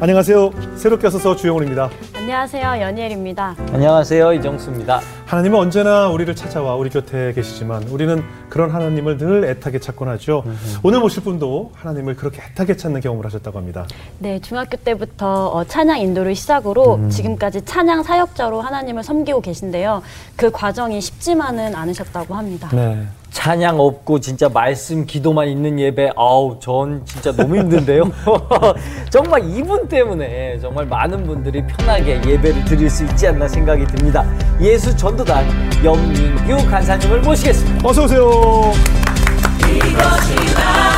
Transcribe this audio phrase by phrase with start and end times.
[0.00, 0.50] 안녕하세요.
[0.76, 1.90] 새롭게 와서 주영훈입니다.
[2.16, 2.80] 안녕하세요.
[2.80, 3.54] 연희엘입니다.
[3.70, 4.32] 안녕하세요.
[4.32, 5.00] 이정수입니다.
[5.30, 10.42] 하나님은 언제나 우리를 찾아와 우리 곁에 계시지만 우리는 그런 하나님을 늘 애타게 찾곤 하죠.
[10.82, 13.86] 오늘 모실 분도 하나님을 그렇게 애타게 찾는 경험을 하셨다고 합니다.
[14.18, 17.10] 네, 중학교 때부터 어, 찬양 인도를 시작으로 음.
[17.10, 20.02] 지금까지 찬양 사역자로 하나님을 섬기고 계신데요.
[20.34, 22.68] 그 과정이 쉽지만은 않으셨다고 합니다.
[22.72, 23.06] 네.
[23.30, 28.10] 찬양 없고 진짜 말씀 기도만 있는 예배 아우 전 진짜 너무 힘든데요.
[29.08, 34.26] 정말 이분 때문에 정말 많은 분들이 편하게 예배를 드릴 수 있지 않나 생각이 듭니다.
[34.60, 35.44] 예수 전도 단
[35.84, 37.88] 염민규 간사님을 모시겠습니다.
[37.88, 38.72] 어서 오세요.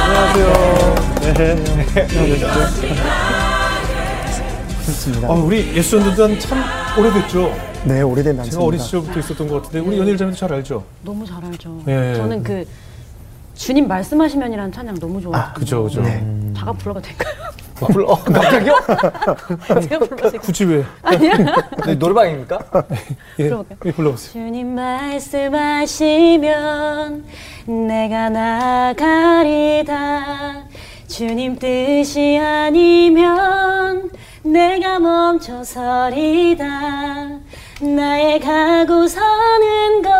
[0.04, 0.94] 안녕하세요.
[1.34, 1.56] 네.
[4.84, 5.28] 그렇습니다.
[5.28, 6.62] 아, 우리 예수 전도단 참
[6.98, 7.54] 오래됐죠.
[7.84, 8.64] 네, 오래된 제가 단체입니다.
[8.64, 10.84] 어린 시절부터 있었던 것 같은데 우리 연일 자매도 잘 알죠.
[11.02, 11.80] 너무 잘 알죠.
[11.88, 12.14] 예.
[12.16, 12.64] 저는 그
[13.54, 15.52] 주님 말씀하시면이라는 찬양 너무 좋아해요.
[15.54, 16.02] 그죠, 그죠.
[16.02, 16.24] 네.
[16.56, 17.34] 자가 불러도 될까요?
[17.82, 18.74] 어, 불러 어, 갑자기요?
[19.82, 20.32] 제가 될까요?
[20.40, 20.84] 굳이 왜?
[21.02, 21.36] 아니야.
[21.86, 22.58] 네, 노래방입니까?
[23.40, 23.78] 예, 불러볼까요?
[23.86, 24.32] 예, 불러보세요.
[24.32, 27.24] 주님 말씀하시면
[27.88, 28.28] 내가
[28.92, 30.64] 나가리다
[31.08, 34.10] 주님 뜻이 아니면
[34.42, 36.64] 내가 멈춰서리다
[37.80, 40.10] 나의 가고 서는 것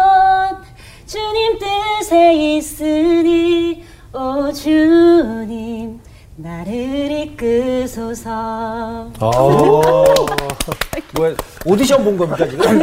[1.07, 6.01] 주님 뜻에 있으니 오 주님
[6.43, 6.73] 나를
[7.13, 9.11] 이끄소서 아,
[11.15, 11.35] 뭐야
[11.65, 12.81] 오디션 본 겁니까 지금?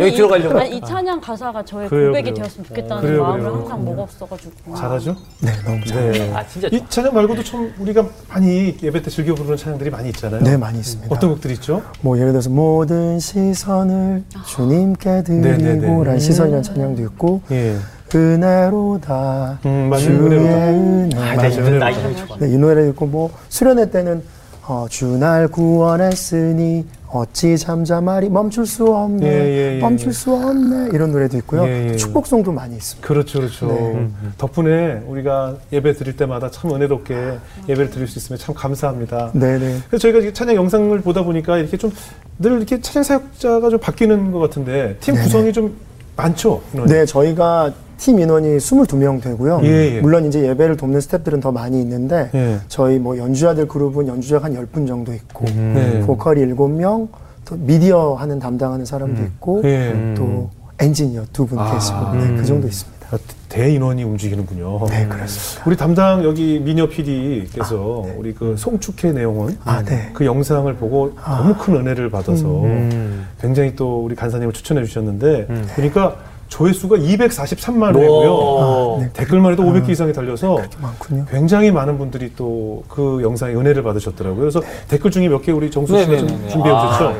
[0.00, 0.58] 여기 이- 들어가려고?
[0.58, 2.34] 아니, 이 찬양 가사가 저의 그래요, 고백이 그래요.
[2.34, 3.54] 되었으면 좋겠다는 그래요, 마음을 그래요.
[3.56, 5.16] 항상 먹었어가지고 잘하죠?
[5.40, 6.12] 네, 너무 잘.
[6.12, 6.32] 네.
[6.34, 10.42] 아 진짜 이 찬양 말고도 참 우리가 많이 예배 때 즐겨 부르는 찬양들이 많이 있잖아요.
[10.42, 11.14] 네, 많이 있습니다.
[11.14, 11.82] 어떤 곡들이 있죠?
[12.02, 15.56] 뭐 예를 들어서 모든 시선을 주님께 네네네.
[15.78, 17.76] 드리고라는 시선이라는 찬양도 있고 예.
[18.14, 19.90] 은혜로다 음.
[19.98, 20.16] 주의.
[20.18, 21.34] 은혜 아.
[21.34, 22.36] 나, 나 이거 좋아.
[22.38, 24.22] 네, 이 노래를 듣고 뭐 수련회 때는
[24.68, 30.12] 어, 주날 구원했으니 어찌 잠잠하리 멈출 수 없네 예, 예, 예, 멈출 예.
[30.12, 31.96] 수 없네 이런 노래도 있고요 예, 예.
[31.96, 33.66] 축복송도 많이 있습니다 그렇죠, 그렇죠.
[33.68, 33.74] 네.
[33.78, 39.30] 음, 덕분에 우리가 예배 드릴 때마다 참 은혜롭게 예배를 드릴 수 있으면 참 감사합니다.
[39.34, 41.92] 네 네 그래서 저희가 이렇게 찬양 영상을 보다 보니까 이렇게 좀
[42.38, 45.24] 늘 이렇게 찬양 사역자가 좀 바뀌는 것 같은데 팀 네네.
[45.24, 45.74] 구성이 좀
[46.16, 46.60] 많죠?
[46.86, 49.60] 네, 저희가 팀 인원이 22명 되고요.
[49.64, 50.00] 예, 예.
[50.00, 52.58] 물론 이제 예배를 돕는 스태프들은 더 많이 있는데 예.
[52.68, 56.00] 저희 뭐 연주자들 그룹은 연주자가 한 10분 정도 있고 네.
[56.06, 57.08] 보컬이 7명,
[57.44, 60.14] 또 미디어 하는 담당하는 사람도 있고 예.
[60.16, 62.36] 또 엔지니어 두분 아, 계시고 네, 음.
[62.36, 62.96] 그 정도 있습니다.
[63.10, 63.18] 아,
[63.48, 64.86] 대인원이 움직이는군요.
[64.88, 65.62] 네, 그렇습니다.
[65.64, 70.10] 우리 담당 여기 미녀 PD께서 우리 그 송축회 내용은 아, 네.
[70.12, 73.26] 그 영상을 보고 너무 큰 은혜를 받아서 음.
[73.40, 75.46] 굉장히 또 우리 간사님을 추천해 주셨는데
[75.76, 76.16] 보니까
[76.48, 78.30] 조회수가 243만 회고요.
[78.30, 78.96] 오.
[78.98, 79.10] 아, 네.
[79.12, 81.26] 댓글만 해도 500개 이상이 달려서 많군요.
[81.30, 84.40] 굉장히 많은 분들이 또 그 영상에 은혜를 받으셨더라고요.
[84.40, 86.48] 그래서 댓글 중에 몇 개 우리 정수 씨가 좀 네네네네.
[86.48, 87.04] 준비해 오셨죠?
[87.08, 87.14] 아,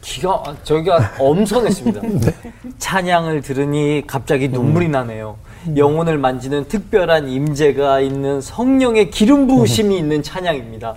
[0.00, 2.00] 기가 저기가 엄선했습니다.
[2.78, 5.36] 찬양을 들으니 갑자기 눈물이 나네요.
[5.76, 10.96] 영혼을 만지는 특별한 임재가 있는 성령의 기름 부으심이 있는 찬양입니다.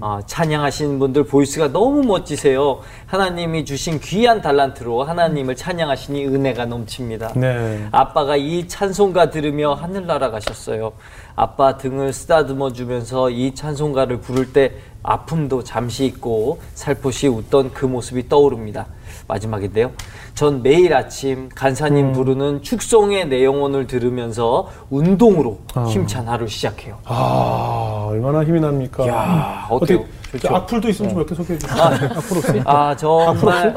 [0.00, 2.80] 아, 찬양하시는 분들 보이스가 너무 멋지세요.
[3.06, 7.32] 하나님이 주신 귀한 달란트로 하나님을 찬양하시니 은혜가 넘칩니다.
[7.36, 7.86] 네.
[7.90, 10.92] 아빠가 이 찬송가 들으며 하늘나라 가셨어요.
[11.34, 14.72] 아빠 등을 쓰다듬어 주면서 이 찬송가를 부를 때
[15.02, 18.86] 아픔도 잠시 잊고 살포시 웃던 그 모습이 떠오릅니다.
[19.28, 19.92] 마지막인데요.
[20.34, 26.98] 전 매일 아침 간사님 부르는 축송의 내용원을 들으면서 운동으로 힘찬 하루 시작해요.
[27.04, 29.06] 아, 얼마나 힘이 납니까?
[29.08, 30.04] 야, 어때요?
[30.28, 30.48] 어떻게?
[30.54, 31.82] 악플도 있으면 좀 몇 개 소개해 주세요.
[31.82, 32.62] 악플 없어요?
[32.66, 33.74] 아, 정말.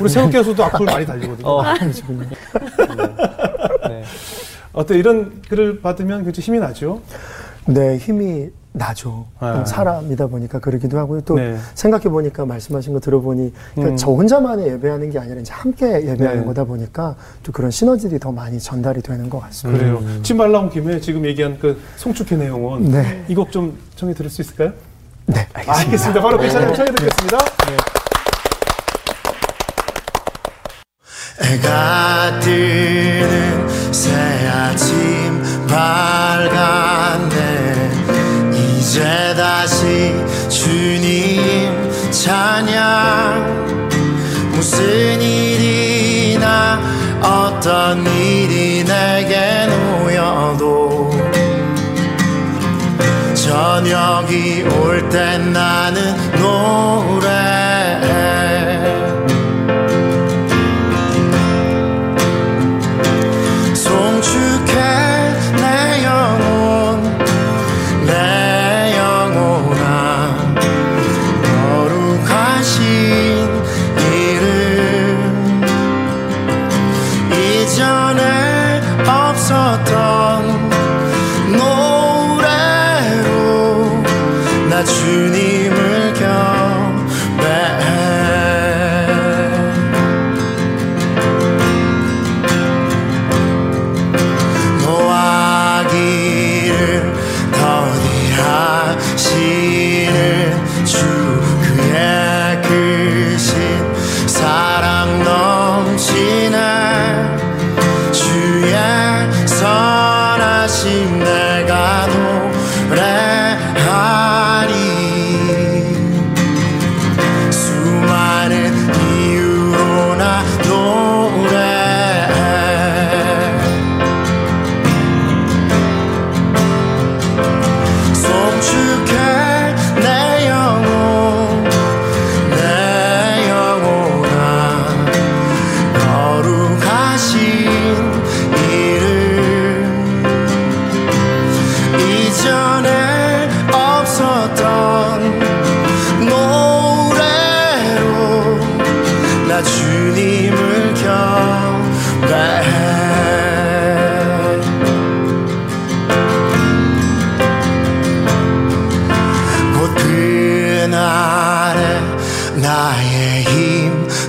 [0.00, 1.46] 우리 새우께서도 악플 많이 달리거든요.
[1.48, 1.62] 어,
[4.72, 7.00] 어때 이런 글을 받으면 굉장히 힘이 나죠?
[7.66, 9.26] 네, 힘이 나죠.
[9.40, 9.64] 아.
[9.64, 11.22] 사람이다 보니까 그러기도 하고요.
[11.22, 11.56] 또 네.
[11.74, 13.96] 생각해 보니까 말씀하신 거 들어보니 그러니까 음.
[13.96, 16.46] 저 혼자만의 예배하는 게 아니라 이제 함께 예배하는 네.
[16.46, 19.84] 거다 보니까 또 그런 시너지들이 더 많이 전달이 되는 것 같습니다.
[19.84, 20.02] 그래요.
[20.22, 23.24] 지금 말 나온 김에 지금 얘기한 그 송축회 내용은 네.
[23.28, 24.72] 이곡 좀 청해 들을 수 있을까요?
[25.26, 25.72] 네, 알겠습니다.
[25.86, 26.22] 알겠습니다.
[26.22, 27.38] 바로 그 찬양 청해 드리겠습니다.
[31.42, 34.12] 해가 뜨는 새
[34.48, 36.99] 아침 밝았네
[38.90, 39.04] 이제
[39.36, 40.12] 다시
[40.48, 41.70] 주님
[42.10, 43.88] 찬양.
[44.50, 46.80] 무슨 일이나
[47.22, 51.08] 어떤 일이 내게 놓여도
[53.32, 56.09] 저녁이 올 땐 나는
[84.82, 85.49] 去你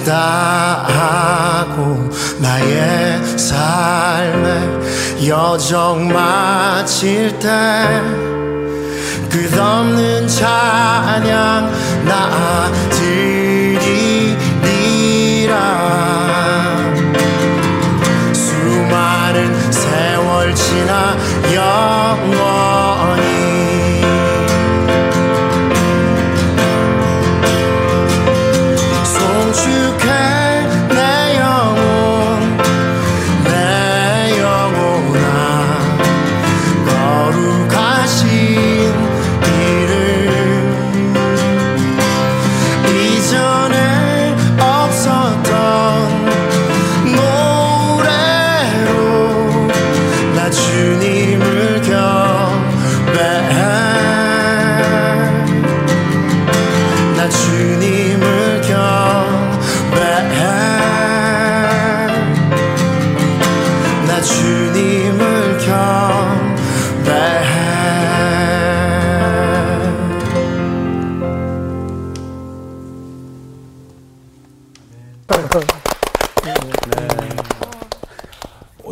[0.06, 2.10] 다하고
[2.40, 8.02] 나의 삶의 여정 마칠 때
[9.30, 11.72] 끝없는 찬양
[12.06, 14.42] 나 드리리라.
[18.34, 21.16] 수많은 세월 지나
[21.54, 22.71] 영원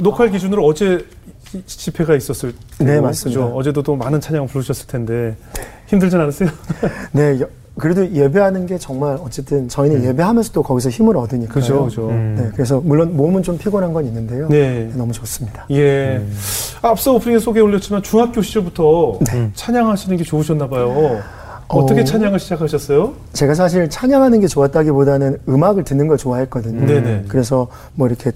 [0.01, 1.05] 녹화 기준으로 어제
[1.53, 3.45] 이- 집회가 있었을 때 네, 맞습니다.
[3.45, 5.35] 어제도 또 많은 찬양 부르셨을 텐데
[5.87, 6.49] 힘들진 않으세요?
[7.11, 7.47] 네, 여-
[7.77, 11.53] 그래도 예배하는 게 정말 어쨌든 저희는 예배하면서 또 거기서 힘을 얻으니까요.
[11.53, 12.07] 그죠, 그죠.
[12.11, 14.49] 네, 그래서 물론 몸은 좀 피곤한 건 있는데요.
[14.49, 14.91] 네.
[14.95, 15.65] 너무 좋습니다.
[15.71, 16.21] 예.
[16.81, 19.49] 앞서 오프닝에 소개 올렸지만 중학교 시절부터 네.
[19.53, 21.21] 찬양하시는 게 좋으셨나 봐요.
[21.69, 22.03] 어떻게 어.
[22.03, 23.13] 찬양을 시작하셨어요?
[23.31, 26.85] 제가 사실 찬양하는 게 좋았다기보다는 음악을 듣는 걸 좋아했거든요.
[26.85, 27.25] 네네.
[27.29, 28.31] 그래서 뭐 이렇게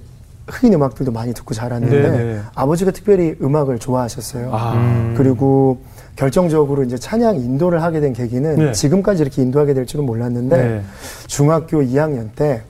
[0.47, 2.39] 흑인 음악들도 많이 듣고 자랐는데 네네.
[2.53, 4.49] 아버지가 특별히 음악을 좋아하셨어요.
[4.51, 5.13] 아.
[5.15, 5.79] 그리고
[6.15, 8.71] 결정적으로 이제 찬양 인도를 하게 된 계기는 네.
[8.71, 10.81] 지금까지 이렇게 인도하게 될 줄은 몰랐는데 네.
[11.27, 12.61] 중학교 2학년 때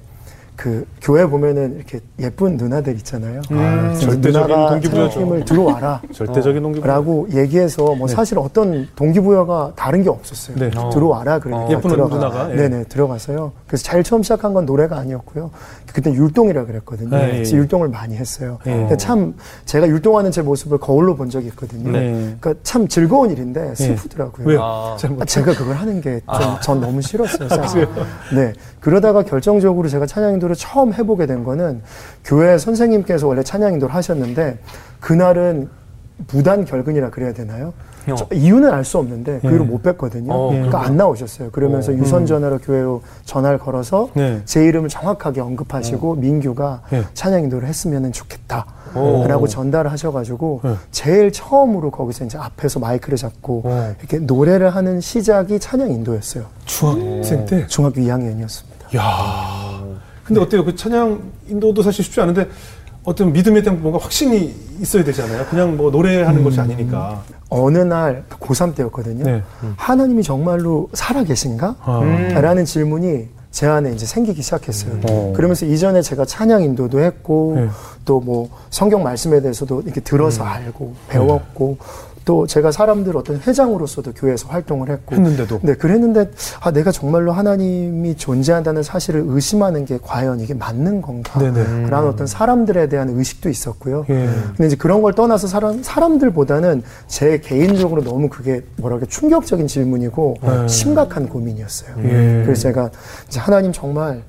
[0.63, 3.41] 그 교회 보면은 이렇게 예쁜 누나들 있잖아요.
[3.51, 5.19] 음, 저 절대적인 누나가 동기부여죠.
[5.19, 6.01] 팀을 들어와라.
[6.13, 6.89] 절대적인 동기부여.
[6.89, 8.15] 라고 얘기해서 뭐 네.
[8.15, 10.55] 사실 어떤 동기부여가 다른 게 없었어요.
[10.57, 10.69] 네.
[10.93, 12.15] 들어와라 그러니까 예쁜 들어가.
[12.15, 12.55] 누나가, 예.
[12.55, 13.51] 네네 들어가서요.
[13.67, 15.51] 그래서 제일 처음 시작한 건 노래가 아니었고요.
[15.93, 17.09] 그때 율동이라 그랬거든요.
[17.09, 17.59] 네, 예, 그래서 예.
[17.59, 18.59] 율동을 많이 했어요.
[18.65, 18.71] 예.
[18.71, 21.91] 근데 참 제가 율동하는 제 모습을 거울로 본 적이 있거든요.
[21.91, 22.35] 네.
[22.39, 24.47] 그러니까 참 즐거운 일인데 슬프더라고요.
[24.47, 24.61] 왜요?
[24.63, 24.97] 아.
[25.19, 27.85] 아, 제가 그걸 하는 게좀전 너무 싫었어요, 사실.
[28.33, 28.53] 네.
[28.79, 31.81] 그러다가 결정적으로 제가 찬양인도를 처음 해보게 된 거는
[32.23, 34.59] 교회 선생님께서 원래 찬양 인도를 하셨는데
[34.99, 35.69] 그날은
[36.31, 37.73] 무단 결근이라 그래야 되나요?
[38.09, 38.15] 어.
[38.15, 39.49] 저- 이유는 알 수 없는데 그 예.
[39.49, 40.29] 이후로 못 뵀거든요.
[40.29, 41.51] 어, 그러니까 안 나오셨어요.
[41.51, 44.41] 그러면서 유선 전화로 교회로 전화를 걸어서 네.
[44.43, 47.03] 제 이름을 정확하게 언급하시고 민규가 예.
[47.13, 48.65] 찬양 인도를 했으면 좋겠다.
[48.95, 49.25] 오.
[49.25, 50.75] 라고 전달을 하셔가지고 네.
[50.91, 53.93] 제일 처음으로 거기서 이제 앞에서 마이크를 잡고 오.
[53.99, 56.43] 이렇게 노래를 하는 시작이 찬양 인도였어요.
[56.65, 57.65] 중학생 때?
[57.67, 58.97] 중학교 2학년이었습니다.
[58.97, 59.62] 야
[60.23, 60.63] 근데 어때요?
[60.63, 62.47] 그 찬양 인도도 사실 쉽지 않은데
[63.03, 65.45] 어떤 믿음에 대한 뭔가 확신이 있어야 되잖아요.
[65.47, 67.21] 그냥 뭐 노래하는 것이 아니니까.
[67.49, 69.25] 어느 날 고3 때였거든요.
[69.25, 69.43] 네.
[69.75, 71.75] 하나님이 정말로 살아 계신가?
[71.81, 72.01] 아.
[72.39, 74.99] 라는 질문이 제 안에 이제 생기기 시작했어요.
[75.07, 75.33] 어.
[75.35, 77.69] 그러면서 이전에 제가 찬양 인도도 했고 네.
[78.05, 81.77] 또뭐 성경 말씀에 대해서도 이렇게 들어서 알고 배웠고
[82.25, 85.59] 또 제가 사람들 어떤 회장으로서도 교회에서 활동을 했고 했는데도.
[85.63, 91.39] 네, 그랬는데 아 내가 정말로 하나님이 존재한다는 사실을 의심하는 게 과연 이게 맞는 건가?
[91.39, 91.89] 네네.
[91.89, 94.05] 라는 어떤 사람들에 대한 의식도 있었고요.
[94.09, 94.29] 예.
[94.47, 100.67] 근데 이제 그런 걸 떠나서 사람, 사람들보다는 제 개인적으로 너무 그게 뭐랄까 충격적인 질문이고 네.
[100.67, 101.95] 심각한 고민이었어요.
[102.03, 102.43] 예.
[102.45, 102.89] 그래서 제가
[103.27, 104.23] 이제 하나님 정말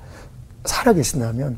[0.65, 1.57] 살아계신다면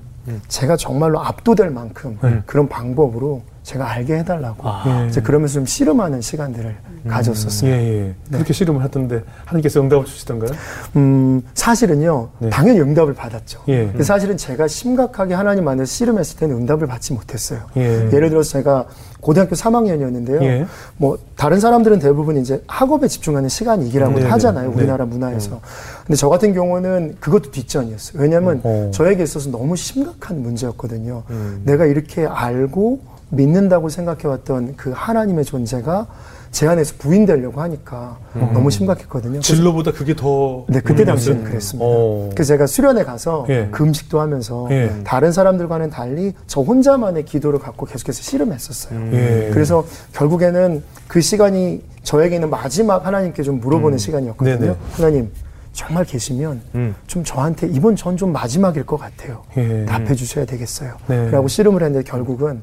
[0.49, 2.43] 제가 정말로 압도될 만큼 네.
[2.47, 5.09] 그런 방법으로 제가 알게 해달라고 예.
[5.09, 6.77] 이제 그러면서 좀 씨름하는 시간들을
[7.09, 7.69] 가졌었어요.
[7.69, 8.15] 예, 예.
[8.31, 10.51] 그렇게 씨름을 하던데 하나님께서 응답을 주시던가요?
[10.95, 12.51] 음, 사실은요, 네.
[12.51, 13.63] 당연히 응답을 받았죠.
[13.67, 13.87] 예.
[13.87, 17.59] 근데 사실은 제가 심각하게 하나님 안에서 씨름했을 때는 응답을 받지 못했어요.
[17.77, 18.09] 예.
[18.13, 18.87] 예를 들어서 제가
[19.21, 20.43] 고등학교 3학년이었는데요.
[20.45, 20.67] 예.
[20.97, 24.31] 뭐 다른 사람들은 대부분 이제 학업에 집중하는 시간이 이기라고 네네.
[24.31, 24.71] 하잖아요.
[24.71, 24.77] 네.
[24.77, 25.61] 우리나라 문화에서.
[26.07, 28.23] 근데 저 같은 경우는 그것도 뒷전이었어요.
[28.23, 28.93] 왜냐하면 어.
[28.95, 31.25] 저에게 있어서 너무 심각한 문제였거든요.
[31.31, 31.63] 음.
[31.65, 36.07] 내가 이렇게 알고 믿는다고 생각해왔던 그 하나님의 존재가
[36.53, 38.17] 제 안에서 부인되려고 하니까
[38.55, 39.41] 너무 심각했거든요.
[39.41, 40.65] 진로보다 그게 더.
[40.69, 41.51] 네, 그때 의미가 당시에는 있어요?
[41.51, 41.87] 그랬습니다.
[41.87, 42.31] 어.
[42.35, 43.69] 그래서 제가 수련회 가서 예.
[43.73, 44.91] 금식도 하면서 예.
[45.05, 48.99] 다른 사람들과는 달리 저 혼자만의 기도를 갖고 계속해서 씨름했었어요.
[49.13, 49.51] 예.
[49.53, 54.55] 그래서 결국에는 그 시간이 저에게는 마지막 하나님께 좀 물어보는 시간이었거든요.
[54.55, 54.61] 음.
[54.61, 54.77] 네네.
[54.93, 55.31] 하나님
[55.75, 56.95] 정말 계시면 음.
[57.07, 59.43] 좀 저한테 이번 전 좀 마지막일 것 같아요.
[59.59, 59.85] 예.
[59.85, 60.95] 답해 주셔야 되겠어요.
[61.09, 61.31] 네.
[61.33, 62.63] 라고 씨름을 했는데 결국은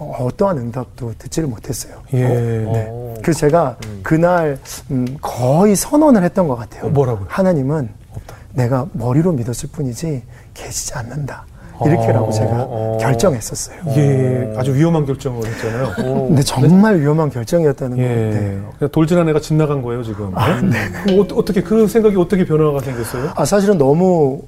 [0.00, 1.94] 어, 어떠한 응답도 듣지를 못했어요.
[2.14, 2.26] 예.
[2.26, 2.64] 네.
[2.88, 3.14] 어.
[3.22, 4.58] 그래서 제가 그날
[4.90, 6.86] 음, 거의 선언을 했던 것 같아요.
[6.86, 7.26] 어, 뭐라고요?
[7.28, 7.90] 하나님은
[8.54, 10.22] 내가 머리로 믿었을 뿐이지
[10.54, 11.44] 계시지 않는다.
[11.84, 12.98] 이렇게라고 어, 제가 어.
[13.00, 13.78] 결정했었어요.
[13.96, 15.94] 예, 아주 위험한 결정을 했잖아요.
[16.28, 18.02] 근데 정말 위험한 결정이었다는 거.
[18.02, 18.06] 예.
[18.06, 18.60] 네.
[18.78, 20.30] 그냥 돌진한 애가 집 나간 거예요, 지금.
[20.34, 20.90] 아, 네?
[21.04, 23.30] 그럼 어, 어떻게, 그 생각이 어떻게 변화가 생겼어요?
[23.34, 24.42] 아, 사실은 너무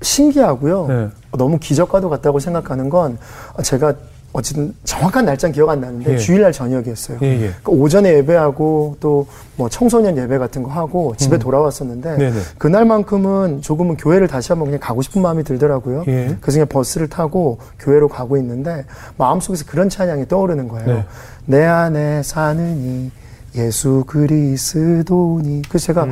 [0.00, 0.86] 신기하고요.
[0.88, 1.08] 네.
[1.38, 3.16] 너무 기적과도 같다고 생각하는 건
[3.62, 3.94] 제가
[4.32, 6.18] 어쨌든 정확한 날짜는 기억 안 나는데 예.
[6.18, 7.18] 주일날 저녁이었어요.
[7.22, 7.38] 예, 예.
[7.38, 12.18] 그러니까 오전에 예배하고 또 뭐 청소년 예배 같은 거 하고 집에 돌아왔었는데 음.
[12.18, 12.40] 네네.
[12.58, 16.04] 그날만큼은 조금은 교회를 다시 한번 그냥 가고 싶은 마음이 들더라고요.
[16.08, 16.36] 예.
[16.40, 18.84] 그래서 그냥 버스를 타고 교회로 가고 있는데
[19.18, 20.86] 마음속에서 그런 찬양이 떠오르는 거예요.
[20.86, 21.04] 네.
[21.44, 23.10] 내 안에 사느니
[23.54, 25.62] 예수 그리스도니.
[25.68, 26.06] 그래서 제가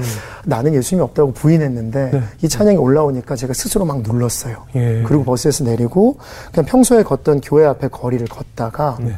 [0.44, 2.20] 나는 예수님이 없다고 부인했는데 음.
[2.20, 2.22] 네.
[2.42, 4.66] 이 찬양이 올라오니까 제가 스스로 막 눌렀어요.
[4.74, 5.02] 예.
[5.06, 6.18] 그리고 버스에서 내리고
[6.52, 9.16] 그냥 평소에 걷던 교회 앞에 거리를 걷다가 네.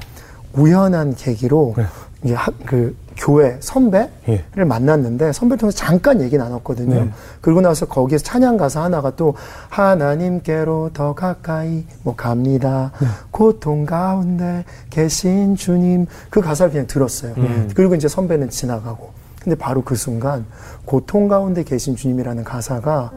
[0.54, 1.86] 우연한 계기로 네.
[2.24, 4.64] 이게 하- 그 교회 선배를 예.
[4.64, 7.04] 만났는데 선배를 통해서 잠깐 얘기 나눴거든요.
[7.04, 7.10] 네.
[7.40, 9.34] 그러고 나서 거기에서 찬양 가사 하나가 또
[9.68, 12.92] 하나님께로 더 가까이 뭐 갑니다.
[13.00, 13.06] 네.
[13.30, 17.34] 고통 가운데 계신 주님 그 가사를 그냥 들었어요.
[17.38, 17.70] 음.
[17.74, 19.10] 그리고 이제 선배는 지나가고
[19.42, 20.46] 근데 바로 그 순간
[20.84, 23.10] 고통 가운데 계신 주님이라는 가사가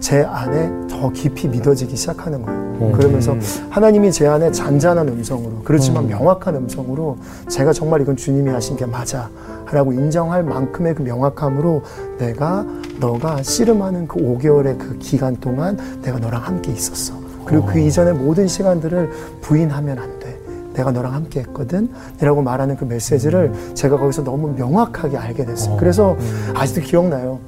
[0.00, 2.92] 제 안에 더 깊이 믿어지기 시작하는 거예요.
[2.92, 3.36] 그러면서
[3.70, 9.28] 하나님이 제 안에 잔잔한 음성으로 그렇지만 명확한 음성으로 제가 정말 이건 주님이 하신 게 맞아
[9.70, 11.82] 라고 인정할 만큼의 그 명확함으로
[12.18, 12.64] 내가
[13.00, 17.14] 너가 씨름하는 그 5개월의 그 기간 동안 내가 너랑 함께 있었어.
[17.44, 20.38] 그리고 그 이전의 모든 시간들을 부인하면 안 돼.
[20.74, 21.90] 내가 너랑 함께 했거든.
[22.22, 25.76] 이라고 말하는 그 메시지를 제가 거기서 너무 명확하게 알게 됐어요.
[25.76, 26.16] 그래서
[26.54, 27.40] 아직도 기억나요.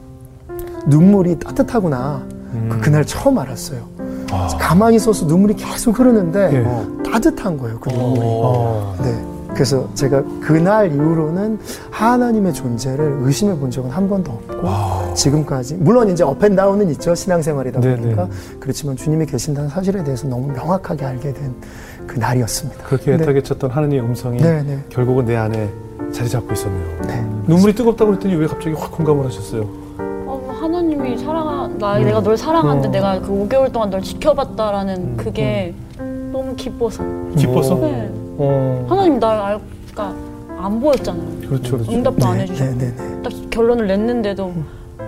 [0.86, 2.22] 눈물이 따뜻하구나.
[2.68, 3.80] 그 그날 처음 알았어요.
[4.58, 7.10] 가만히 있어서 눈물이 계속 흐르는데 예.
[7.10, 7.78] 따뜻한 거예요.
[7.80, 8.20] 그 눈물이.
[8.22, 8.94] 어.
[9.02, 9.24] 네.
[9.52, 11.58] 그래서 제가 그날 이후로는
[11.90, 17.96] 하나님의 존재를 의심해 본 적은 한 번도 없고 지금까지 물론 이제 업앤다운은 있죠 신앙생활이다 네,
[17.96, 18.30] 보니까 네.
[18.60, 21.52] 그렇지만 주님이 계신다는 사실에 대해서 너무 명확하게 알게 된
[22.10, 22.82] 그 날이었습니다.
[22.86, 24.82] 그렇게 애타게 쳤던 하나님의 음성이 네, 네.
[24.88, 25.70] 결국은 내 안에
[26.12, 27.02] 자리 잡고 있었네요.
[27.06, 27.24] 네.
[27.46, 29.62] 눈물이 뜨겁다고 그랬더니 왜 갑자기 확 공감을 하셨어요?
[30.26, 31.48] 어, 하나님이 사랑,
[31.78, 35.74] 나 내가 널 사랑하는데 내가 그 5개월 동안 널 지켜봤다라는 그게
[36.32, 37.02] 너무 기뻐서.
[37.36, 37.74] 기뻐서?
[37.76, 38.10] 네.
[38.38, 38.86] 어.
[38.88, 39.60] 하나님 날 알,
[39.90, 40.14] 그러니까
[40.62, 41.48] 안 보였잖아요.
[41.48, 41.92] 그렇죠, 그렇죠.
[41.92, 42.72] 응답도 안 네, 해주셨고.
[42.78, 43.22] 네, 네, 네.
[43.22, 44.52] 딱 결론을 냈는데도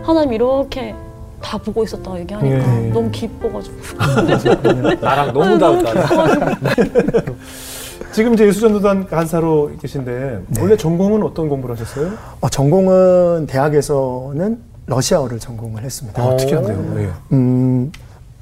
[0.02, 0.94] 하나님 이렇게
[1.42, 2.90] 다 보고 있었다고 얘기하니까 예.
[2.90, 3.76] 너무 기뻐가지고.
[5.00, 6.58] 나랑 너무 다르다.
[8.12, 10.60] 지금 이제 예수전도단 간사로 계신데 네.
[10.60, 12.10] 원래 전공은 어떤 공부를 하셨어요?
[12.40, 16.22] 어, 전공은 대학에서는 러시아어를 전공을 했습니다.
[16.22, 17.02] 아, 특이한데요.
[17.02, 17.10] 예.
[17.32, 17.92] 음,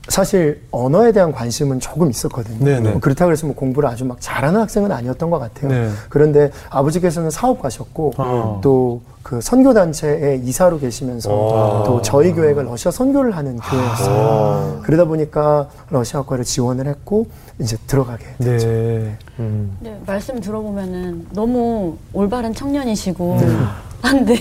[0.08, 2.64] 사실 언어에 대한 관심은 조금 있었거든요.
[2.64, 2.90] 네네.
[2.90, 5.70] 뭐 그렇다고 해서 뭐 공부를 아주 막 잘하는 학생은 아니었던 것 같아요.
[5.70, 5.90] 네.
[6.08, 8.58] 그런데 아버지께서는 사업 가셨고 아.
[8.60, 11.84] 또그 선교 단체에 이사로 계시면서 와.
[11.84, 14.80] 또 저희 교회가 러시아 선교를 하는 교회였어요.
[14.82, 17.26] 그러다 보니까 러시아과를 지원을 했고
[17.60, 18.66] 이제 들어가게 됐죠.
[18.66, 19.16] 네.
[19.38, 19.76] 음.
[19.78, 23.38] 네, 말씀 들어보면은 너무 올바른 청년이시고.
[23.42, 24.36] 아, 근데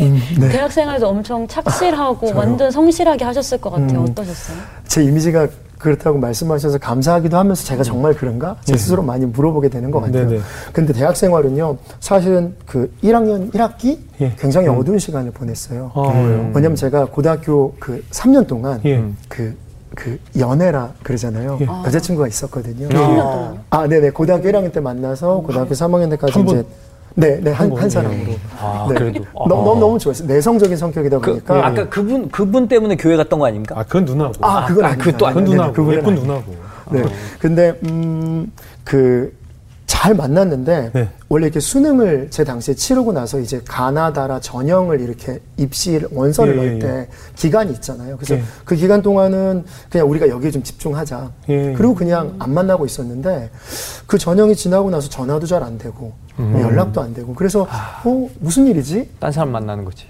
[0.49, 4.01] 대학 생활도 엄청 착실하고 완전 성실하게 하셨을 것 같아요.
[4.01, 4.57] 어떠셨어요?
[4.87, 5.47] 제 이미지가
[5.79, 8.57] 그렇다고 말씀하셔서 감사하기도 하면서 제가 정말 그런가?
[8.65, 10.27] 제 스스로 많이 물어보게 되는 것 같아요.
[10.27, 10.41] 네네.
[10.73, 14.33] 근데 대학 생활은요, 사실은 그 1학년 1학기 예.
[14.37, 15.91] 굉장히 어두운 시간을 보냈어요.
[15.95, 16.51] 아, 왜요?
[16.53, 19.01] 왜냐면 제가 고등학교 그 3년 동안 예.
[19.29, 19.55] 그,
[19.95, 21.57] 그 연애라 그러잖아요.
[21.61, 21.65] 예.
[21.65, 22.89] 여자친구가 있었거든요.
[22.89, 23.57] 3년 동안요?
[23.69, 24.09] 아, 네네.
[24.09, 26.41] 고등학교 1학년 때 만나서 고등학교 3학년 때까지?
[26.41, 26.65] 이제
[27.19, 27.81] 네, 네, 한, 분?
[27.81, 28.31] 한 사람으로.
[28.57, 28.95] 아, 네.
[28.95, 29.25] 그래도.
[29.33, 30.27] 너, 너무, 너무 좋았어요.
[30.27, 31.67] 내성적인 성격이다 그, 보니까.
[31.67, 33.75] 아까 그분 그분 때문에 교회 갔던 거 아닙니까?
[33.77, 34.33] 아, 그건 누나고.
[34.39, 35.11] 아, 그건 아, 아닙니다.
[35.11, 35.73] 그것도 그건 누나고.
[35.73, 36.15] 그분은 예쁜.
[36.15, 36.55] 누나고.
[36.91, 37.03] 네.
[37.39, 38.51] 근데 음,
[38.85, 39.33] 그,
[39.89, 41.09] 잘 만났는데, 네.
[41.29, 46.75] 원래 이렇게 수능을 제 당시에 치르고 나서 이제 가나다라 전형을 이렇게 입시 원서를 예, 넣을
[46.75, 48.15] 예, 때 기간이 있잖아요.
[48.15, 48.43] 그래서 예.
[48.63, 51.31] 그 기간 동안은 그냥 우리가 여기에 좀 집중하자.
[51.49, 51.73] 예.
[51.73, 53.49] 그리고 그냥 안 만나고 있었는데,
[54.05, 56.51] 그 전형이 지나고 나서 전화도 잘 안 되고, 음.
[56.51, 58.03] 뭐 연락도 안 되고, 그래서, 아.
[58.05, 59.09] 어, 무슨 일이지?
[59.19, 60.05] 딴 사람 만나는 거지.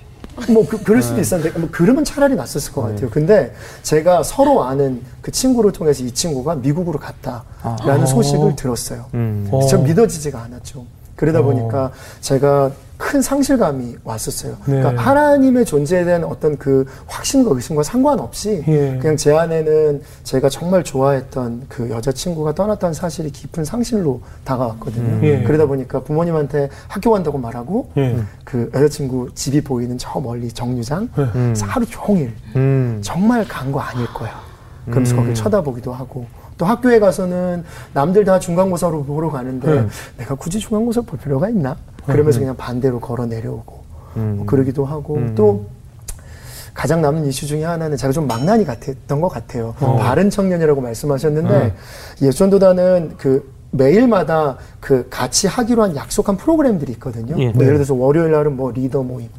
[0.50, 3.10] 뭐 그, 럴 수도 있었는데 뭐 그러면 차라리 낫었을 것 같아요.
[3.10, 3.54] 근데
[3.84, 9.06] 제가 서로 아는 그 친구를 통해서 이 친구가 미국으로 갔다라는 소식을 들었어요.
[9.14, 9.48] 음.
[9.52, 9.66] 어.
[9.68, 10.86] 전 믿어지지가 않았죠.
[11.16, 11.92] 그러다 보니까
[12.22, 14.58] 제가 큰 상실감이 왔었어요.
[14.66, 14.82] 네.
[14.82, 18.98] 그러니까 하나님의 존재에 대한 어떤 그 확신과 의심과 상관없이 예.
[19.02, 25.26] 그냥 제 안에는 제가 정말 좋아했던 그 여자친구가 떠났다는 사실이 깊은 상실로 다가왔거든요.
[25.26, 25.44] 예.
[25.44, 28.20] 그러다 보니까 부모님한테 학교 간다고 말하고 예.
[28.44, 31.54] 그 여자친구 집이 보이는 저 멀리 정류장 음.
[31.62, 33.00] 하루 종일 음.
[33.02, 34.42] 정말 간 거 아닐 거야.
[34.86, 36.26] 그러면서 거길 쳐다보기도 하고
[36.60, 37.64] 또 학교에 가서는
[37.94, 39.88] 남들 다 중간고사로 보러 가는데 네.
[40.18, 41.78] 내가 굳이 중간고사 볼 필요가 있나?
[42.06, 43.80] 그러면서 그냥 반대로 걸어 내려오고
[44.18, 44.34] 음.
[44.38, 45.34] 뭐 그러기도 하고 음.
[45.36, 45.66] 또
[46.74, 49.74] 가장 남는 이슈 중에 하나는 제가 좀 망나니 같았던 것 같아요.
[49.80, 51.74] 바른 청년이라고 말씀하셨는데
[52.22, 57.36] 예전도다는 그 매일마다 그 같이 하기로 한 약속한 프로그램들이 있거든요.
[57.38, 57.52] 예.
[57.52, 59.30] 뭐 예를 들어서 월요일 날은 뭐 리더 모임,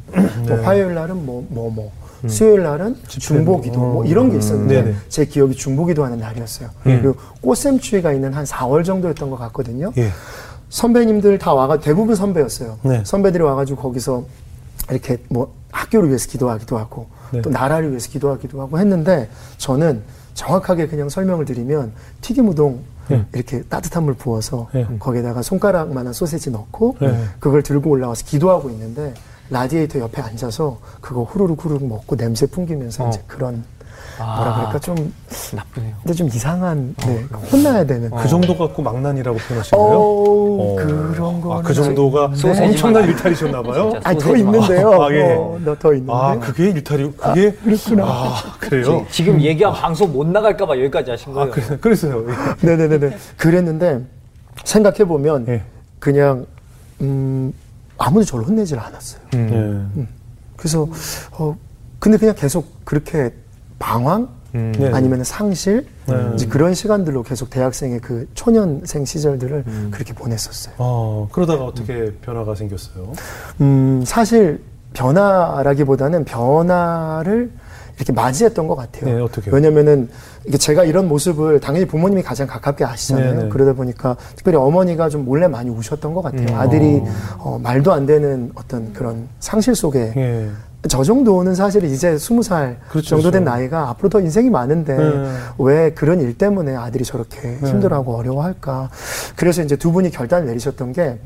[0.47, 1.91] 뭐 화요일 날은 뭐 뭐 뭐,
[2.27, 4.95] 수요일 날은 중보기도 뭐 이런 게 있었는데 네네.
[5.09, 6.69] 제 기억이 중보기도 하는 날이었어요.
[6.83, 9.91] 그리고 꽃샘추위가 있는 한 4월 정도였던 것 같거든요.
[9.97, 10.09] 예.
[10.69, 12.79] 선배님들 다 와가 대부분 선배였어요.
[12.83, 13.01] 네.
[13.05, 14.23] 선배들이 와가지고 거기서
[14.89, 17.41] 이렇게 뭐 학교를 위해서 기도하기도 하고 네.
[17.41, 20.01] 또 나라를 위해서 기도하기도 하고 했는데 저는
[20.33, 21.91] 정확하게 그냥 설명을 드리면
[22.21, 23.25] 튀김 우동 네.
[23.33, 24.87] 이렇게 따뜻한 물 부어서 네.
[24.97, 27.25] 거기에다가 손가락만한 소세지 넣고 네.
[27.39, 29.13] 그걸 들고 올라와서 기도하고 있는데
[29.55, 33.09] 라디에이터 옆에 앉아서 그거 후루룩 후루룩 먹고 냄새 풍기면서 어.
[33.09, 33.63] 이제 그런
[34.17, 35.13] 뭐라 그럴까 좀
[35.53, 35.93] 나쁘네요.
[36.03, 39.97] 근데 좀 이상한 네, 혼나야 되는 그 정도 갖고 망난이라고 표현하신 거예요?
[39.97, 40.75] 어, 어.
[40.75, 43.93] 그런 거 아, 그 정도가 소세지만 엄청난 일탈이셨나 봐요.
[44.03, 44.35] 아, 더.
[44.37, 45.01] 있는데요.
[45.01, 45.33] 아, 예.
[45.33, 46.13] 어, 너더 있는데.
[46.13, 48.05] 아, 그게 일탈이 그게 그렇구나.
[48.05, 49.05] 아, 그래요?
[49.09, 51.49] 지 금 얘기한 방송 못 나갈까 봐 여기까지 하신 거예요.
[51.49, 52.23] 아, 그래, 그랬어요.
[52.29, 52.33] 예.
[52.67, 53.17] 네네 네 네.
[53.37, 54.01] 그랬는데
[54.63, 55.63] 생각해 보면 예.
[55.99, 56.45] 그냥
[57.01, 57.51] 음,
[58.01, 59.21] 아무도 저를 혼내질 않았어요.
[59.35, 60.07] 예.
[60.57, 60.87] 그래서
[61.31, 61.55] 어
[61.99, 63.33] 근데 그냥 계속 그렇게
[63.77, 64.73] 방황 음.
[64.77, 64.91] 네.
[64.91, 66.31] 아니면 상실 네.
[66.33, 69.87] 이제 그런 시간들로 계속 대학생의 그 초년생 시절들을 음.
[69.91, 70.75] 그렇게 보냈었어요.
[70.77, 73.13] 어, 그러다가 어떻게 변화가 생겼어요?
[73.61, 74.61] 음, 사실
[74.93, 77.51] 변화라기보다는 변화를
[78.01, 79.05] 이렇게 맞이했던 것 같아요.
[79.05, 79.53] 네, 어떻게요?
[79.53, 80.09] 왜냐면은
[80.45, 83.33] 이게 제가 이런 모습을 당연히 부모님이 가장 가깝게 아시잖아요.
[83.35, 83.49] 네, 네.
[83.49, 86.47] 그러다 보니까 특별히 어머니가 좀 몰래 많이 우셨던 것 같아요.
[86.47, 86.59] 음.
[86.59, 87.03] 아들이
[87.37, 90.49] 어, 말도 안 되는 어떤 그런 상실 속에 예.
[90.87, 93.55] 저 정도는 사실 이제 스무 살 그렇죠, 정도 된 그렇죠.
[93.55, 95.31] 나이가 앞으로 더 인생이 많은데 네.
[95.59, 98.89] 왜 그런 일 때문에 아들이 저렇게 힘들어하고 어려워할까?
[99.35, 101.19] 그래서 이제 두 분이 결단을 내리셨던 게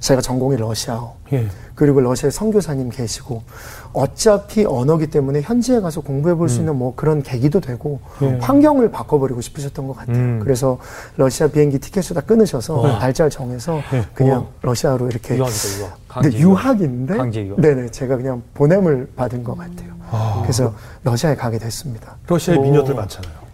[0.00, 1.48] 제가 전공이 러시아어 예.
[1.74, 3.42] 그리고 러시아에 선교사님 계시고
[3.92, 8.26] 어차피 언어기 때문에 현지에 가서 공부해 볼수 있는 뭐 그런 계기도 되고 음.
[8.26, 8.38] 예.
[8.40, 10.16] 환경을 바꿔버리고 싶으셨던 것 같아요.
[10.16, 10.40] 음.
[10.42, 10.78] 그래서
[11.16, 14.04] 러시아 비행기 티켓을 다 끊으셔서 날짜를 정해서 예.
[14.14, 14.52] 그냥 어.
[14.62, 15.98] 러시아로 이렇게 유학이다, 유학.
[16.08, 17.60] 강제 유학인데 강제 유학.
[17.60, 19.94] 네네 제가 그냥 보냄을 받은 것 같아요.
[20.10, 20.40] 아.
[20.42, 20.72] 그래서
[21.04, 22.16] 러시아에 가게 됐습니다.
[22.26, 23.46] 러시아에 뭐, 미녀들 많잖아요.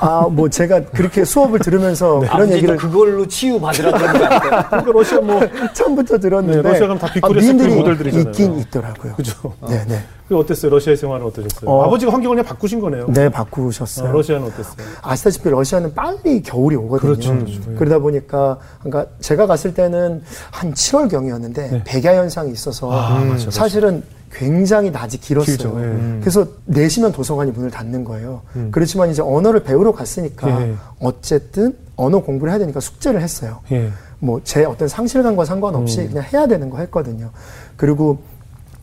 [0.00, 4.64] 아 뭐 제가 그렇게 수업을 들으면서 그런 아버지도 얘기를 그걸로 치유받으라 그런 거 같아요.
[4.68, 5.40] 그러니까 러시아 뭐
[5.74, 8.30] 처음부터 들었는데 네, 러시아 가면 다 빅토리아 미인들이 세크레 모델들이잖아요.
[8.30, 9.14] 있긴 있더라고요.
[9.14, 9.54] 그죠?
[9.68, 10.02] 네네.
[10.28, 10.70] 그 어땠어요?
[10.70, 11.68] 러시아의 생활은 어떠셨어요?
[11.68, 11.84] 어.
[11.86, 13.06] 아버지가 환경을 그냥 바꾸신 거네요.
[13.08, 14.12] 네 어, 바꾸셨어요.
[14.12, 14.76] 러시아는 어땠어요?
[15.02, 17.12] 아시다시피 러시아는 빨리 겨울이 오거든요.
[17.14, 17.60] 그렇죠, 그렇죠.
[17.70, 17.74] 예.
[17.74, 22.94] 그러다 보니까 그러니까 제가 갔을 때는 한 7월 경이었는데 백야 현상이 있어서 네.
[22.96, 23.50] 아, 맞죠, 맞죠.
[23.50, 25.56] 사실은 굉장히 낮이 길었어요.
[25.56, 25.84] 길죠, 예.
[25.84, 26.18] 음.
[26.20, 28.42] 그래서 내시면 도서관이 문을 닫는 거예요.
[28.70, 30.74] 그렇지만 이제 언어를 배우러 갔으니까 예.
[31.00, 33.60] 어쨌든 언어 공부를 해야 되니까 숙제를 했어요.
[33.72, 33.90] 예.
[34.20, 37.30] 뭐제 어떤 상실감과 상관없이 그냥 해야 되는 거 했거든요.
[37.76, 38.18] 그리고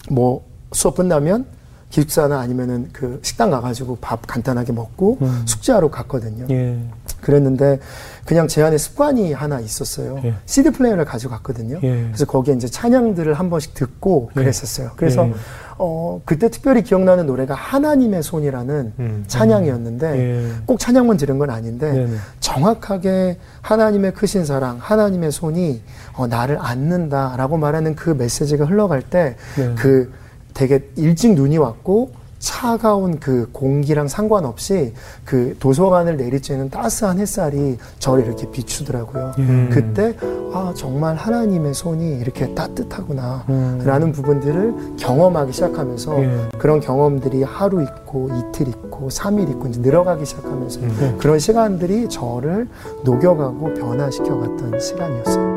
[0.09, 1.45] 뭐 수업 끝나면
[1.89, 6.45] 기숙사나 아니면은 그 식당 가가지고 밥 간단하게 먹고 숙제하러 갔거든요.
[6.49, 6.77] 예.
[7.21, 7.79] 그랬는데
[8.25, 10.19] 그냥 제 안에 습관이 하나 있었어요.
[10.23, 10.35] 예.
[10.45, 11.79] CD 플레이어를 가지고 갔거든요.
[11.81, 12.03] 예.
[12.07, 14.41] 그래서 거기에 이제 찬양들을 한 번씩 듣고 예.
[14.41, 14.91] 그랬었어요.
[14.95, 15.33] 그래서 예.
[15.79, 19.23] 어 그때 특별히 기억나는 노래가 하나님의 손이라는 음.
[19.27, 20.51] 찬양이었는데 예.
[20.65, 22.07] 꼭 찬양만 들은 건 아닌데.
[22.39, 25.81] 정확하게 하나님의 크신 사랑, 하나님의 손이
[26.13, 29.75] 어, 나를 안는다라고 말하는 그 메시지가 흘러갈 때 네.
[29.75, 30.11] 그
[30.57, 34.93] 되게 일찍 눈이 왔고 차가운 그 공기랑 상관없이
[35.23, 39.33] 그 도서관을 내리쬐는 따스한 햇살이 저를 이렇게 비추더라고요.
[39.37, 39.69] 음.
[39.71, 40.15] 그때
[40.53, 43.81] 아 정말 하나님의 손이 이렇게 따뜻하구나 음.
[43.85, 46.49] 라는 부분들을 경험하기 시작하면서 예.
[46.57, 51.17] 그런 경험들이 하루 있고 이틀 있고 삼일 있고 이제 늘어가기 시작하면서 음.
[51.19, 52.67] 그런 시간들이 저를
[53.03, 55.56] 녹여가고 변화시켜 갔던 시간이었어요.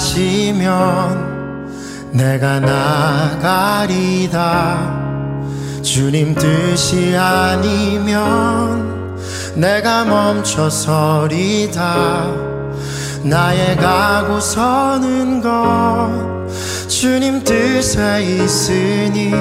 [0.00, 1.60] 하시면
[2.12, 2.58] 내가
[3.38, 4.30] 나가리다.
[5.82, 8.18] 주님 뜻이 아니면
[9.54, 11.80] 내가 멈춰서리다.
[13.24, 16.08] 나의 가고 서는 것
[16.88, 19.34] 주님 뜻에 있으니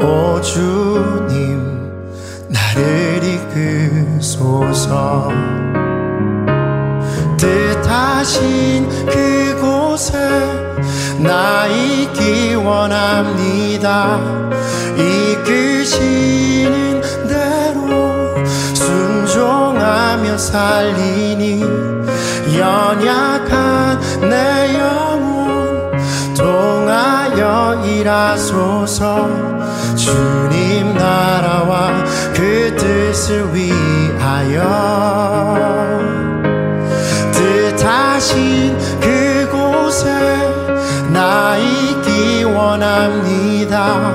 [0.00, 1.90] 오 주님
[2.48, 3.24] 나를
[4.20, 5.28] 이끄소서
[7.44, 10.18] 뜻하신 그곳에
[11.18, 14.18] 나 있기 원합니다.
[14.96, 18.34] 이끄시는 대로
[18.72, 21.60] 순종하며 살리니
[22.58, 25.92] 연약한 내 영혼
[26.34, 29.28] 통하여 일 일하소서.
[29.96, 31.92] 주님 나라와
[32.34, 35.14] 그 뜻을 위하여.
[35.94, 36.23] 뜻
[38.14, 40.08] 하신 그곳에
[41.12, 44.12] 나 있기 원합니다.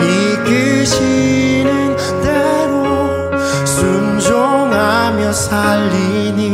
[0.00, 3.30] 이끄시는 대로
[3.66, 6.52] 순종하며 살리니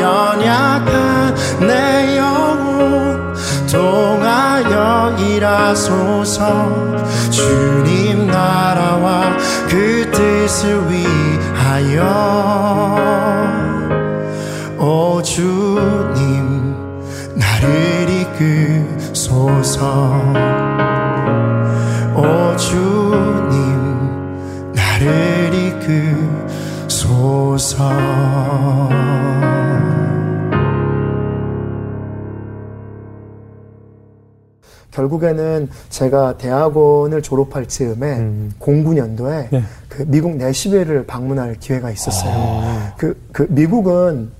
[0.00, 3.32] 연약한 내 영혼
[3.70, 6.96] 통하여 일하소서.
[7.30, 9.36] 주님 나라와
[9.68, 12.26] 그 뜻을 위하여
[14.96, 16.74] 오 주님
[17.34, 18.08] 나를
[19.12, 19.84] 이끄소서
[22.16, 23.52] 오 주님
[24.72, 25.52] 나를
[26.88, 27.76] 이끄소서
[34.92, 38.50] 결국에는 제가 대학원을 졸업할 즈음에 음.
[38.58, 39.62] 09년도에 예.
[39.90, 42.32] 그 미국 내시베를 방문할 기회가 있었어요.
[42.34, 42.94] 아.
[42.96, 44.30] 그, 그 미국은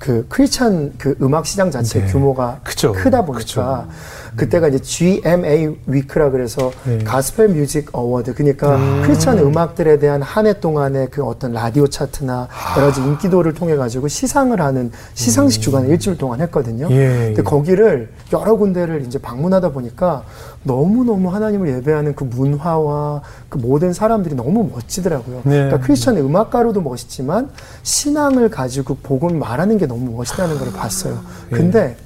[0.00, 2.06] 그 크리스천 그 음악 시장 자체 네.
[2.10, 2.92] 규모가 그쵸.
[2.92, 3.88] 크다 보니까 그쵸.
[4.36, 6.98] 그때가 이제 GMA Week라 그래서 네.
[6.98, 12.86] Gospel Music Award 그러니까 크리스천 음악들에 대한 한 해 동안의 그 어떤 라디오 차트나 여러
[12.86, 16.88] 가지 인기도를 통해 가지고 시상을 하는 시상식 주간을 일주일 동안 했거든요.
[16.90, 17.42] 예, 근데 예.
[17.42, 20.24] 거기를 여러 군데를 이제 방문하다 보니까
[20.62, 25.42] 너무너무 하나님을 예배하는 그 문화와 그 모든 사람들이 너무 멋지더라고요.
[25.44, 25.50] 네.
[25.50, 27.50] 그러니까 크리스천 음악가로도 멋있지만
[27.82, 31.18] 신앙을 가지고 복음 말하는 게 너무 멋있다는 걸 봤어요.
[31.52, 31.56] 예.
[31.56, 31.96] 근데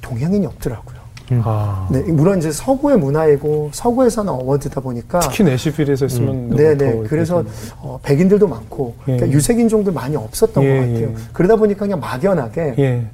[0.00, 1.03] 동양인이 없더라고요.
[1.42, 1.88] 아.
[1.90, 6.76] 네, 물론 이제 서구의 문화이고 서구에서는 어워드다 보니까 특히 내시필에서 있으면 너무 네네.
[6.76, 7.06] 더 음.
[7.08, 7.44] 그래서
[7.78, 9.16] 어, 백인들도 많고 예.
[9.16, 11.08] 그러니까 유색인종들 많이 없었던 예, 것 같아요.
[11.08, 11.14] 예.
[11.32, 13.06] 그러다 보니까 그냥 막연하게 예.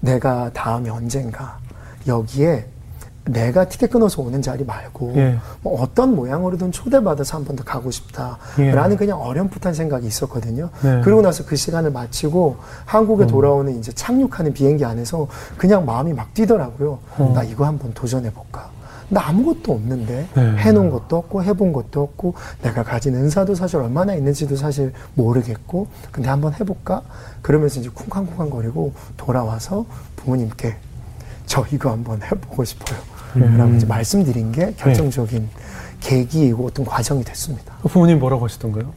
[0.00, 1.58] 내가 다음에 언젠가
[2.06, 2.64] 여기에
[3.28, 5.38] 내가 티켓 끊어서 오는 자리 말고 예.
[5.62, 8.96] 뭐 어떤 모양으로든 초대받아서 한 번 더 가고 싶다라는 예.
[8.96, 10.70] 그냥 어렴풋한 생각이 있었거든요.
[10.82, 11.00] 네.
[11.02, 16.98] 그러고 나서 그 시간을 마치고 한국에 돌아오는 이제 착륙하는 비행기 안에서 그냥 마음이 막 뛰더라고요.
[17.34, 18.70] 나 이거 한번 도전해 볼까.
[19.10, 20.56] 나 아무것도 없는데 네.
[20.58, 26.28] 해놓은 것도 없고 해본 것도 없고 내가 가진 은사도 사실 얼마나 있는지도 사실 모르겠고 근데
[26.28, 27.00] 한번 해볼까
[27.40, 29.86] 그러면서 이제 쿵쾅쿵쾅거리고 돌아와서
[30.16, 30.76] 부모님께
[31.46, 32.98] 저 이거 한번 해보고 싶어요.
[33.34, 35.48] 라고 이제 말씀드린 게 결정적인
[36.00, 37.74] 계기이고 어떤 과정이 됐습니다.
[37.82, 38.92] 부모님 뭐라고 하시던가요?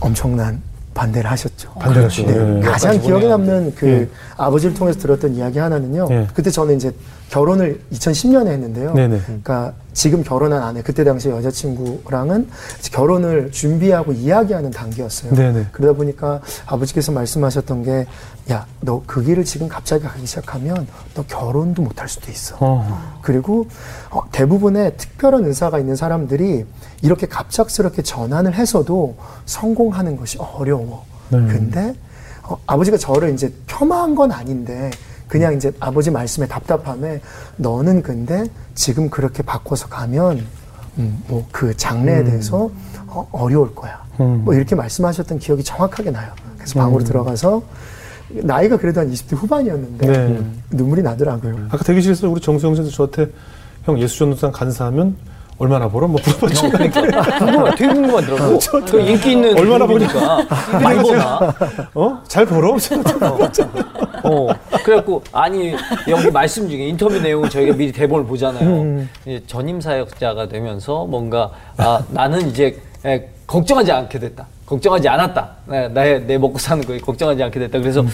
[0.00, 0.62] 엄청난
[0.94, 1.70] 반대를 하셨죠.
[1.74, 2.30] 반대를 하시죠.
[2.30, 2.58] 네.
[2.58, 2.60] 예.
[2.60, 4.08] 가장 기억에 남는 그 예.
[4.36, 6.06] 아버지를 통해서 들었던 이야기 하나는요.
[6.10, 6.26] 예.
[6.34, 6.92] 그때 저는 이제
[7.32, 8.92] 결혼을 2010년에 했는데요.
[8.92, 9.20] 네네.
[9.24, 12.46] 그러니까 지금 결혼한 아내, 그때 당시 여자친구랑은
[12.92, 15.32] 결혼을 준비하고 이야기하는 단계였어요.
[15.34, 15.68] 네네.
[15.72, 18.06] 그러다 보니까 아버지께서 말씀하셨던 게,
[18.50, 22.56] 야, 너 그 길을 지금 갑자기 가기 시작하면 너 결혼도 못할 수도 있어.
[22.60, 23.18] 어.
[23.22, 23.66] 그리고
[24.10, 26.66] 어, 대부분의 특별한 은사가 있는 사람들이
[27.00, 29.16] 이렇게 갑작스럽게 전환을 해서도
[29.46, 31.06] 성공하는 것이 어려워.
[31.30, 31.38] 네.
[31.38, 31.94] 근데
[32.42, 34.90] 어, 아버지가 저를 이제 폄하한 건 아닌데
[35.32, 37.22] 그냥 이제 아버지 말씀에 답답함에
[37.56, 40.44] 너는 근데 지금 그렇게 바꿔서 가면
[40.98, 42.70] 음, 뭐그 장래에 대해서
[43.06, 44.04] 어, 어려울 거야.
[44.20, 44.42] 음.
[44.44, 46.30] 뭐 이렇게 말씀하셨던 기억이 정확하게 나요.
[46.58, 47.62] 그래서 방으로 들어가서
[48.28, 50.46] 나이가 그래도 한 20대 후반이었는데 네.
[50.70, 51.68] 눈물이 나더라고요.
[51.70, 53.32] 아까 대기실에서 우리 정수영 씨도 저한테
[53.84, 55.16] 형 예수 전도상 간사하면
[55.56, 56.08] 얼마나 벌어?
[56.08, 56.70] 뭐 물어봤죠.
[56.70, 56.90] 궁금해,
[57.76, 58.58] 되게 궁금하더라고.
[58.90, 60.46] 그 인기 있는 얼마나 그룹이니까.
[60.82, 61.54] 많이 버나?
[61.94, 62.22] 어?
[62.28, 62.76] 잘 벌어?
[64.24, 64.48] 어.
[64.84, 65.74] 그래갖고, 아니,
[66.08, 69.06] 여기 말씀 중에 인터뷰 내용을 저희가 미리 대본을 보잖아요.
[69.26, 74.46] 이제 전임 사역자가 되면서 뭔가, 아, 나는 이제 에, 걱정하지 않게 됐다.
[74.66, 75.50] 걱정하지 않았다.
[75.66, 77.78] 네, 나의, 내 먹고 사는 거에 걱정하지 않게 됐다.
[77.78, 78.04] 그래서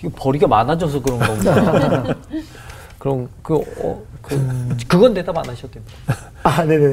[0.00, 2.14] 이거 벌이가 많아져서 그런 건가.
[2.98, 5.86] 그럼, 그, 어, 그, 그건 대답 안 하셨겠네.
[6.42, 6.90] 아, 네네.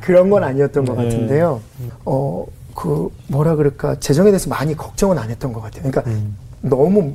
[0.00, 1.04] 그런 건 아니었던 것 네.
[1.04, 1.60] 같은데요.
[2.04, 3.96] 어, 그, 뭐라 그럴까.
[3.96, 5.90] 재정에 대해서 많이 걱정은 안 했던 것 같아요.
[5.90, 6.02] 그러니까
[6.60, 7.12] 너무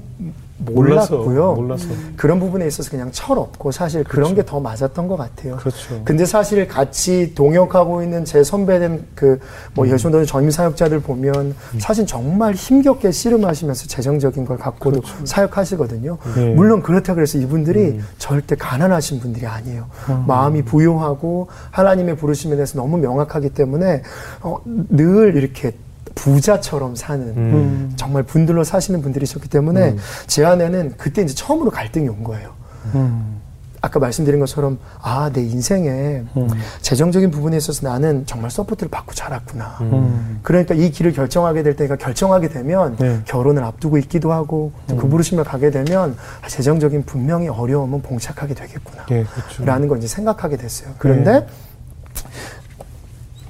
[0.65, 1.53] 몰랐고요.
[1.55, 1.87] 몰라서.
[2.15, 5.57] 그런 부분에 있어서 그냥 철없고 사실 그런 게 더 맞았던 것 같아요.
[5.57, 6.01] 그렇죠.
[6.05, 9.39] 근데 사실 같이 동역하고 있는 제 선배된 그,
[9.73, 16.17] 뭐, 예수도 전임 사역자들 보면 사실 정말 힘겹게 씨름하시면서 재정적인 걸 갖고도 사역하시거든요.
[16.35, 16.53] 네.
[16.53, 19.87] 물론 그렇다 그래서 이분들이 절대 가난하신 분들이 아니에요.
[20.27, 24.03] 마음이 부유하고 하나님의 부르심에 대해서 너무 명확하기 때문에
[24.41, 25.73] 어, 늘 이렇게
[26.15, 27.93] 부자처럼 사는 음.
[27.95, 29.95] 정말 분들로 사시는 분들이셨기 때문에
[30.27, 32.51] 제 안에는 그때 이제 처음으로 갈등이 온 거예요.
[32.95, 33.41] 음.
[33.81, 36.47] 아까 말씀드린 것처럼 아 내 인생에 음.
[36.81, 39.77] 재정적인 부분에 있어서 나는 정말 support를 받고 자랐구나.
[39.81, 40.39] 음.
[40.41, 43.07] 그러니까 이 길을 결정하게 될 때가 결정하게 되면 네.
[43.07, 43.21] 음.
[43.25, 49.05] 결혼을 앞두고 있기도 하고 또 그 부르심을 가게 되면 아, 재정적인 분명히 어려움은 봉착하게 되겠구나.
[49.11, 49.65] 예, 그렇죠.
[49.65, 50.91] 라는 걸 이제 생각하게 됐어요.
[50.97, 51.45] 그런데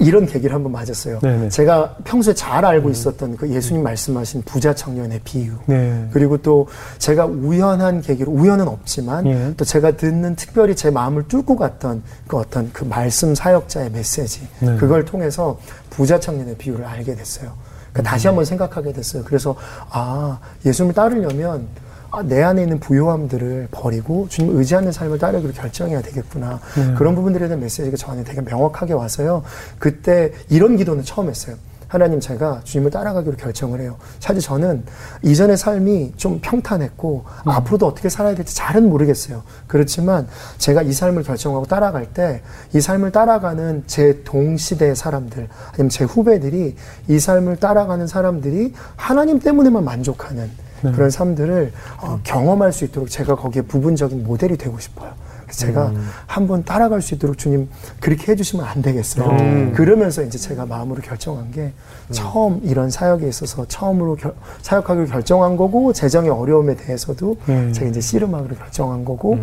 [0.04, 1.20] 이런 계기를 한번 맞았어요.
[1.20, 1.50] 네네.
[1.50, 5.54] 제가 평소에 잘 알고 있었던 그 예수님 말씀하신 부자 청년의 비유.
[5.66, 6.08] 네.
[6.12, 6.68] 그리고 또
[7.00, 9.54] 제가 우연한 계기로 우연은 없지만 예.
[9.58, 14.76] 또 제가 듣는 특별히 제 마음을 뚫고 갔던 그 어떤 그 말씀 사역자의 메시지 네.
[14.78, 17.52] 그걸 통해서 부자 청년의 비유를 알게 됐어요.
[17.92, 18.04] 그러니까 음.
[18.04, 19.24] 다시 한번 생각하게 됐어요.
[19.24, 19.56] 그래서
[19.90, 21.83] 아 예수님을 따르려면 아,
[22.22, 26.60] 내 안에 있는 부요함들을 버리고 주님 의지하는 삶을 따르기로 결정해야 되겠구나.
[26.76, 26.94] 네.
[26.96, 29.44] 그런 부분들에 대한 메시지가 저한테 되게 명확하게 와서요.
[29.80, 31.56] 그때 이런 기도는 처음 했어요.
[31.88, 33.98] 하나님 제가 주님을 따라가기로 결정을 해요.
[34.20, 34.84] 사실 저는
[35.22, 37.50] 이전의 삶이 좀 평탄했고 음.
[37.52, 39.44] 앞으로도 어떻게 살아야 될지 잘은 모르겠어요.
[39.68, 42.42] 그렇지만 제가 이 삶을 결정하고 따라갈 때
[42.74, 46.76] 이 삶을 따라가는 제 동시대의 사람들 아니면 제 후배들이
[47.08, 50.50] 이 삶을 따라가는 사람들이 하나님 때문에만 만족하는
[50.84, 50.92] 네.
[50.92, 55.12] 그런 삶들을 어, 경험할 수 있도록 제가 거기에 부분적인 모델이 되고 싶어요.
[55.50, 56.10] 제가 음.
[56.26, 57.70] 한번 따라갈 수 있도록 주님
[58.00, 59.30] 그렇게 해주시면 안 되겠어요.
[59.30, 59.74] 음.
[59.76, 61.74] 그러면서 이제 제가 마음으로 결정한 게
[62.12, 67.72] 처음 이런 사역에 있어서 처음으로 결- 사역하기로 결정한 거고 재정의 어려움에 대해서도 음.
[67.72, 69.38] 제가 이제 씨름하기로 결정한 거고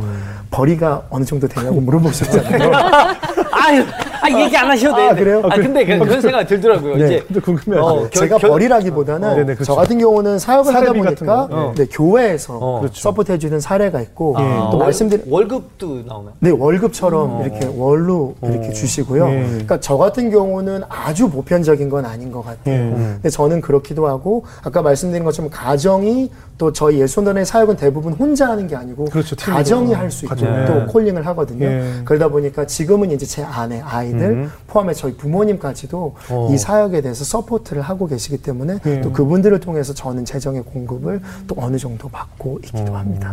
[0.51, 2.73] 벌이가 어느 정도 되냐고 물어보셨잖아요.
[3.53, 3.85] 아유,
[4.23, 5.21] 아, 얘기 안 하셔도 아, 되는데.
[5.25, 5.43] 그래요?
[5.45, 6.97] 아, 근데 그, 그런 생각 들더라고요.
[6.97, 7.05] 네.
[7.05, 7.83] 이제 근데 궁금해요.
[7.83, 9.65] 어, 결- 제가 결- 벌이라기보다는 어, 네네, 그렇죠.
[9.65, 11.49] 저 같은 경우는 사역을 하다 보니까 거.
[11.51, 11.73] 어.
[11.77, 12.81] 네, 교회에서 어.
[12.81, 13.01] 그렇죠.
[13.01, 16.35] support 해주는 사례가 있고 아, 또 월- 말씀드린 월급도 나오나요?
[16.41, 19.29] 네, 월급처럼 이렇게 월로 이렇게 주시고요.
[19.29, 19.43] 예.
[19.47, 22.75] 그러니까 저 같은 경우는 아주 보편적인 건 아닌 것 같아요.
[22.75, 22.91] 예.
[22.91, 28.67] 근데 저는 그렇기도 하고 아까 말씀드린 것처럼 가정이 또 저희 예수원의 사역은 대부분 혼자 하는
[28.69, 29.35] 게 아니고 그렇죠.
[29.35, 30.67] 가정이 할 수 있도록 가정.
[30.67, 30.85] 또 예.
[30.87, 31.65] calling을 하거든요.
[31.65, 32.03] 예.
[32.05, 34.53] 그러다 보니까 지금은 이제 제 아내, 아이들 음.
[34.67, 36.49] 포함해 저희 부모님까지도 어.
[36.53, 39.01] 이 사역에 대해서 support를 하고 계시기 때문에 예.
[39.01, 43.33] 또 그분들을 통해서 저는 재정의 공급을 또 어느 정도 받고 있기도 합니다.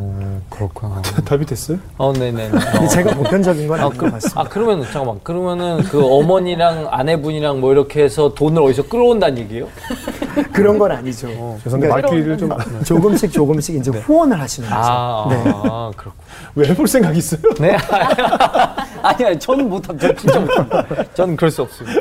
[0.50, 1.02] 그렇구나.
[1.26, 1.80] 답이 됐어요?
[1.98, 2.50] 어, 네네네.
[2.72, 4.40] 근데 제가 보편적인 건 아, 아닌 그, 것 같습니다.
[4.40, 5.20] 아, 그러면, 잠깐만.
[5.24, 9.68] 그러면은 그 어머니랑 아내분이랑 뭐 이렇게 해서 돈을 어디서 끌어온다는 얘기예요?
[10.54, 11.28] 그런 건 아니죠.
[11.64, 12.50] 죄송한데 그러니까 말귀를 좀
[12.86, 14.82] 조금 씩 조금씩 이제 후원을 하시는 거죠.
[14.82, 15.44] 아, 네.
[15.46, 16.22] 아, 그렇군.
[16.56, 17.42] 왜 해볼 생각 있어요?
[17.60, 17.76] 네.
[19.02, 19.82] 아니야, 저는.
[20.00, 20.70] 저 진짜 못함.
[21.14, 22.00] 저는 그럴 수 없습니다.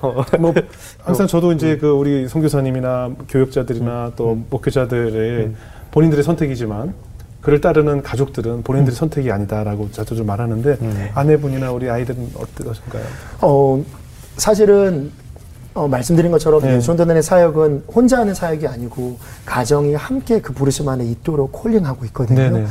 [0.38, 0.54] 뭐
[1.02, 5.52] 항상 저도 이제 그 우리 선교사님이나 교육자들이나 또 목회자들의
[5.90, 6.94] 본인들의 선택이지만
[7.40, 13.04] 그를 따르는 가족들은 본인들의 선택이 아니다라고 자주 좀 말하는데 아내분이나 우리 아이들은 어떠신가요?
[13.42, 13.82] 어,
[14.36, 15.10] 사실은
[15.78, 16.76] 어, 말씀드린 것처럼 네.
[16.76, 22.40] 예수원단의 사역은 혼자 하는 사역이 아니고 가정이 함께 그 부르심 안에 있도록 콜링하고 있거든요.
[22.40, 22.66] 네 네.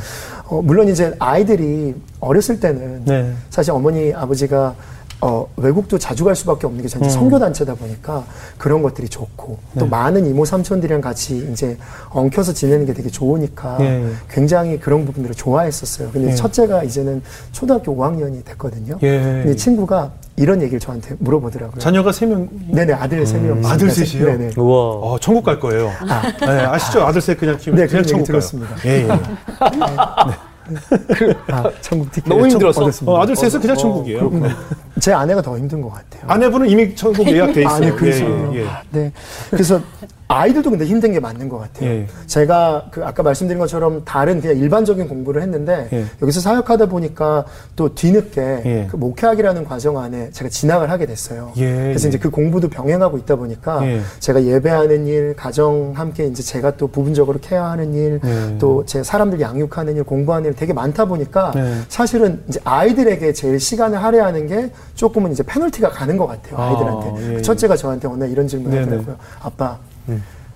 [0.48, 3.32] 어, 물론 이제 아이들이 어렸을 때는 네.
[3.48, 4.74] 사실 어머니 아버지가
[5.20, 7.10] 어, 외국도 자주 갈 수밖에 없는 게 전체 음.
[7.10, 8.24] 선교 단체다 보니까
[8.56, 9.90] 그런 것들이 좋고 또 네.
[9.90, 11.76] 많은 이모 삼촌들이랑 같이 이제
[12.10, 14.12] 엉켜서 지내는 게 되게 좋으니까 예, 예.
[14.30, 16.10] 굉장히 그런 부분들을 좋아했었어요.
[16.12, 16.34] 근데 예.
[16.34, 18.98] 첫째가 이제는 초등학교 5학년이 됐거든요.
[19.02, 19.18] 예.
[19.18, 21.80] 근데 친구가 이런 얘기를 저한테 물어보더라고요.
[21.80, 22.48] 자녀가 세 명.
[22.68, 23.60] 네네 아들 세 명.
[23.66, 24.24] 아들 셋이요?
[24.24, 24.50] 네네.
[24.56, 24.78] 우와.
[24.78, 25.90] 어, 천국 갈 거예요.
[26.40, 27.02] 네, 아시죠?
[27.02, 28.76] 아들 셋 그냥 키우면 네, 그냥 천국 들었습니다.
[28.84, 29.08] 예, 예.
[31.48, 32.90] 아, 천국 티켓 너무 힘들어서?
[33.06, 34.30] 어, 아들 셋은 그냥 천국이에요.
[34.30, 34.48] 네.
[35.00, 36.22] 제 아내가 더 힘든 것 같아요.
[36.26, 37.74] 아내분은 이미 천국 예약돼 있어요.
[37.74, 38.24] 아니, 그렇죠.
[38.24, 38.66] 예, 예, 예.
[38.90, 39.12] 네.
[39.50, 39.80] 그래서
[40.28, 41.88] 아이들도 근데 힘든 게 맞는 것 같아요.
[41.88, 42.06] 예.
[42.26, 46.04] 제가 그 아까 말씀드린 것처럼 다른 그냥 일반적인 공부를 했는데 예.
[46.20, 48.86] 여기서 사역하다 보니까 또 뒤늦게 예.
[48.90, 51.52] 그 목회학이라는 과정 안에 제가 진학을 하게 됐어요.
[51.56, 52.08] 예, 그래서 예.
[52.10, 54.00] 이제 그 공부도 병행하고 있다 보니까 예.
[54.20, 58.58] 제가 예배하는 일, 가정 함께 이제 제가 또 부분적으로 케어하는 일, 예.
[58.58, 61.76] 또제 사람들 양육하는 일, 공부하는 일 되게 많다 보니까 예.
[61.88, 66.58] 사실은 이제 아이들에게 제일 시간을 할애하는 게 조금은 이제 페널티가 가는 것 같아요.
[66.58, 67.32] 아, 아이들한테.
[67.32, 67.42] 예, 예.
[67.42, 68.82] 첫째가 저한테 오늘 이런 질문을.
[68.82, 69.16] 하더라고요.
[69.40, 69.78] 아빠,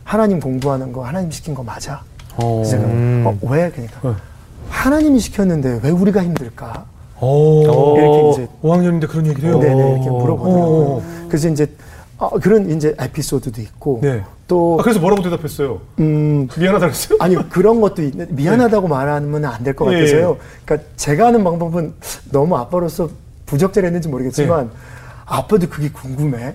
[0.04, 2.02] 하나님 공부하는 거 하나님 시킨 거 맞아?
[2.36, 2.56] 어.
[2.56, 3.70] 그래서 제가 어, 왜?
[3.70, 4.16] 그러니까 어.
[4.68, 6.84] 하나님이 시켰는데 왜 우리가 힘들까?
[7.20, 7.62] 오.
[7.96, 9.58] 이렇게 이제 5학년인데 그런 얘기를 해요?
[9.58, 10.12] 네네 이렇게 어.
[10.12, 10.86] 물어보더라고요.
[10.86, 11.02] 어.
[11.28, 11.66] 그래서 이제
[12.18, 14.22] 어, 그런 이제 에피소드도 있고 네.
[14.48, 15.80] 또 아, 그래서 뭐라고 대답했어요?
[16.00, 17.18] 음, 미안하다 그랬어요?
[17.20, 20.36] 아니 그런 것도 있는데 미안하다고 말하면 안 될것 예, 같아서요.
[20.64, 21.94] 그러니까 제가 하는 방법은
[22.30, 23.08] 너무 아빠로서
[23.46, 24.70] 부적절했는지 모르겠지만 네.
[25.26, 26.54] 아빠도 그게 궁금해.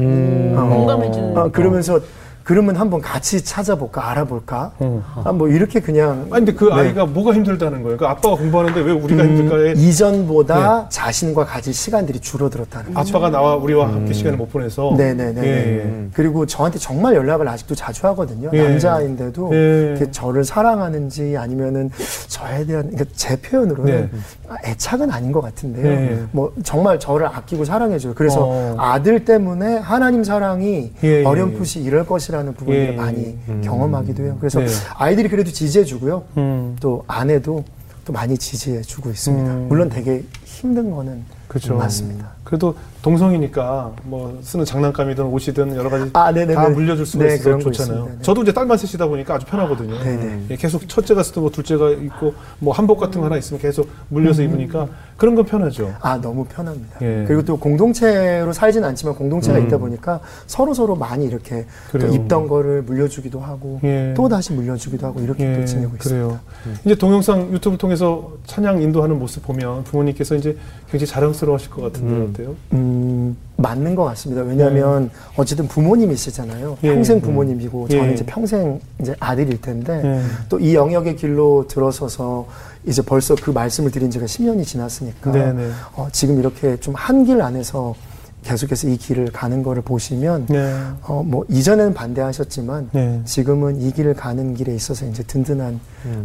[0.00, 0.54] 음.
[0.56, 0.68] 어.
[0.68, 1.36] 공감해주는.
[1.36, 2.00] 어, 그러면서
[2.44, 5.02] 그러면 한번 같이 찾아볼까 알아볼까 음.
[5.24, 6.72] 아, 뭐 이렇게 그냥 아니 근데 그 네.
[6.72, 7.96] 아이가 뭐가 힘들다는 거예요?
[7.96, 13.16] 그 아빠가 공부하는데 왜 우리가 힘들까에 음, 이전보다 자신과 가질 시간들이 줄어들었다는 거죠.
[13.16, 15.42] 아빠가 나와 우리와 함께 시간을 못 보내서 네네네.
[15.42, 16.08] 예, 예.
[16.12, 18.50] 그리고 저한테 정말 연락을 아직도 자주 하거든요.
[18.52, 18.62] 예.
[18.62, 20.10] 남자인데도 예.
[20.10, 21.90] 저를 사랑하는지 아니면은
[22.28, 24.18] 저에 대한 그러니까 제 표현으로는 네.
[24.48, 25.86] 아, 애착은 아닌 것 같은데요.
[25.86, 26.22] 예.
[26.32, 28.14] 뭐 정말 저를 아끼고 사랑해줘요.
[28.14, 28.74] 그래서 어.
[28.78, 32.96] 아들 때문에 하나님 사랑이 예, 예, 어렴풋이 이럴 것이 라는 부분들을 예.
[32.96, 34.36] 많이 경험하기도 해요.
[34.40, 34.66] 그래서 네.
[34.96, 36.24] 아이들이 그래도 지지해주고요.
[36.38, 36.76] 음.
[36.80, 37.62] 또 아내도
[38.04, 39.52] 또 많이 지지해주고 있습니다.
[39.52, 39.68] 음.
[39.68, 41.76] 물론 되게 힘든 거는 그렇죠.
[41.76, 42.32] 맞습니다.
[42.44, 46.54] 그래도 동성이니까 뭐 쓰는 장난감이든 옷이든 여러 가지 아, 네네네.
[46.54, 47.70] 다 물려줄 수가 네, 있어서 좋잖아요.
[47.70, 48.16] 있습니다.
[48.16, 48.22] 네.
[48.22, 49.98] 저도 이제 딸만 셋이다 보니까 아주 편하거든요.
[49.98, 50.46] 네네.
[50.50, 54.88] 예, 계속 첫째가 쓰고 둘째가 있고 뭐 한복 같은 거 하나 있으면 계속 물려서 입으니까
[55.16, 55.94] 그런 건 편하죠.
[56.00, 56.98] 아 너무 편합니다.
[57.02, 57.24] 예.
[57.26, 61.66] 그리고 또 공동체로 살진 않지만 공동체가 있다 보니까 서로 서로 많이 이렇게.
[62.12, 64.12] 입던 거를 물려주기도 하고 예.
[64.16, 66.00] 또 다시 물려주기도 하고 이렇게 또 지내고 있습니다.
[66.28, 66.40] 그래요.
[66.84, 70.56] 이제 동영상 유튜브 통해서 찬양 인도하는 모습 보면 부모님께서 이제
[70.90, 72.54] 굉장히 자랑스러워하실 것 같은데 어때요?
[72.72, 74.42] 음, 맞는 것 같습니다.
[74.42, 76.78] 왜냐하면 어쨌든 부모님이시잖아요.
[76.82, 76.94] 예.
[76.94, 77.96] 평생 부모님이고 예.
[77.96, 80.20] 저는 이제 평생 이제 아들일 텐데 예.
[80.48, 82.46] 또이 영역의 길로 들어서서
[82.86, 85.70] 이제 벌써 그 말씀을 드린 지가 10년이 지났으니까 네네.
[85.94, 87.94] 어, 지금 이렇게 좀 한 길 안에서
[88.42, 90.74] 계속해서 이 길을 가는 거를 보시면 네.
[91.02, 93.20] 어, 뭐 이전에는 반대하셨지만 네.
[93.24, 95.78] 지금은 이 길을 가는 길에 있어서 이제 든든한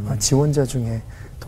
[0.08, 1.02] 어, 지원자 중에 또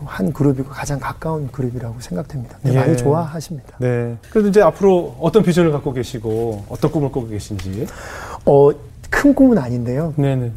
[0.04, 2.58] 한 그룹이고 가장 가까운 그룹이라고 생각됩니다.
[2.62, 2.78] 네, 예.
[2.78, 3.76] 많이 좋아하십니다.
[3.78, 4.16] 네.
[4.30, 7.86] 그래도 이제 앞으로 어떤 비전을 갖고 계시고 어떤 꿈을 꾸고 계신지.
[8.44, 8.70] 어,
[9.08, 10.14] 큰 꿈은 아닌데요.
[10.16, 10.52] 네네.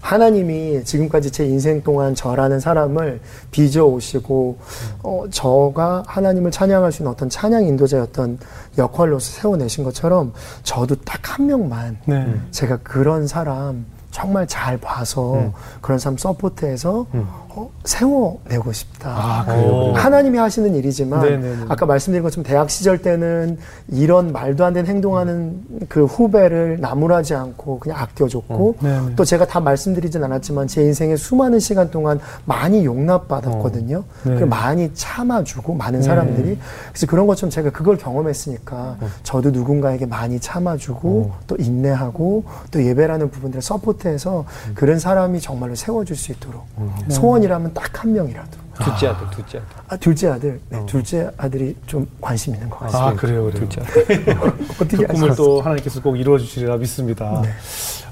[0.00, 3.20] 하나님이 지금까지 제 인생 동안 저라는 사람을
[3.50, 4.58] 빚어 오시고
[5.02, 8.38] 어, 저가 하나님을 찬양할 수 있는 어떤 찬양 인도자였던
[8.78, 12.34] 역할로서 세워내신 것처럼 저도 딱 한 명만 네.
[12.50, 15.52] 제가 그런 사람 정말 잘 봐서 음.
[15.82, 17.45] 그런 사람 서포트해서 어,
[17.84, 19.10] 세워내고 싶다.
[19.10, 19.92] 아, 그래요?
[19.94, 21.64] 하나님이 하시는 일이지만 네네네.
[21.68, 27.78] 아까 말씀드린 것처럼 대학 시절 때는 이런 말도 안 되는 행동하는 그 후배를 나무라지 않고
[27.78, 29.14] 그냥 아껴줬고 음, 네네.
[29.16, 33.96] 또 제가 다 말씀드리진 않았지만 제 인생의 수많은 시간 동안 많이 용납받았거든요.
[33.98, 34.04] 어.
[34.24, 34.34] 네.
[34.34, 36.58] 그리고 많이 참아주고 많은 사람들이
[36.90, 39.08] 그래서 그런 것처럼 제가 그걸 경험했으니까 어.
[39.22, 44.72] 저도 누군가에게 많이 참아주고 또 인내하고 또 예배라는 부분들을 서포트해서 음.
[44.74, 46.64] 그런 사람이 정말로 세워줄 수 있도록
[47.08, 49.66] 소원이 라면 딱 한 명이라도 둘째 아들, 둘째 아들.
[49.88, 53.08] 아, 둘째 아들, 네, 둘째 아들이 좀 관심 있는 것 같습니다.
[53.08, 53.66] 아, 그래요, 그래요.
[53.66, 54.36] 둘째 아들.
[54.76, 55.34] 어떻게 그 꿈을?
[55.34, 57.42] 또 하나님께서 꼭 이루어 주시리라 믿습니다.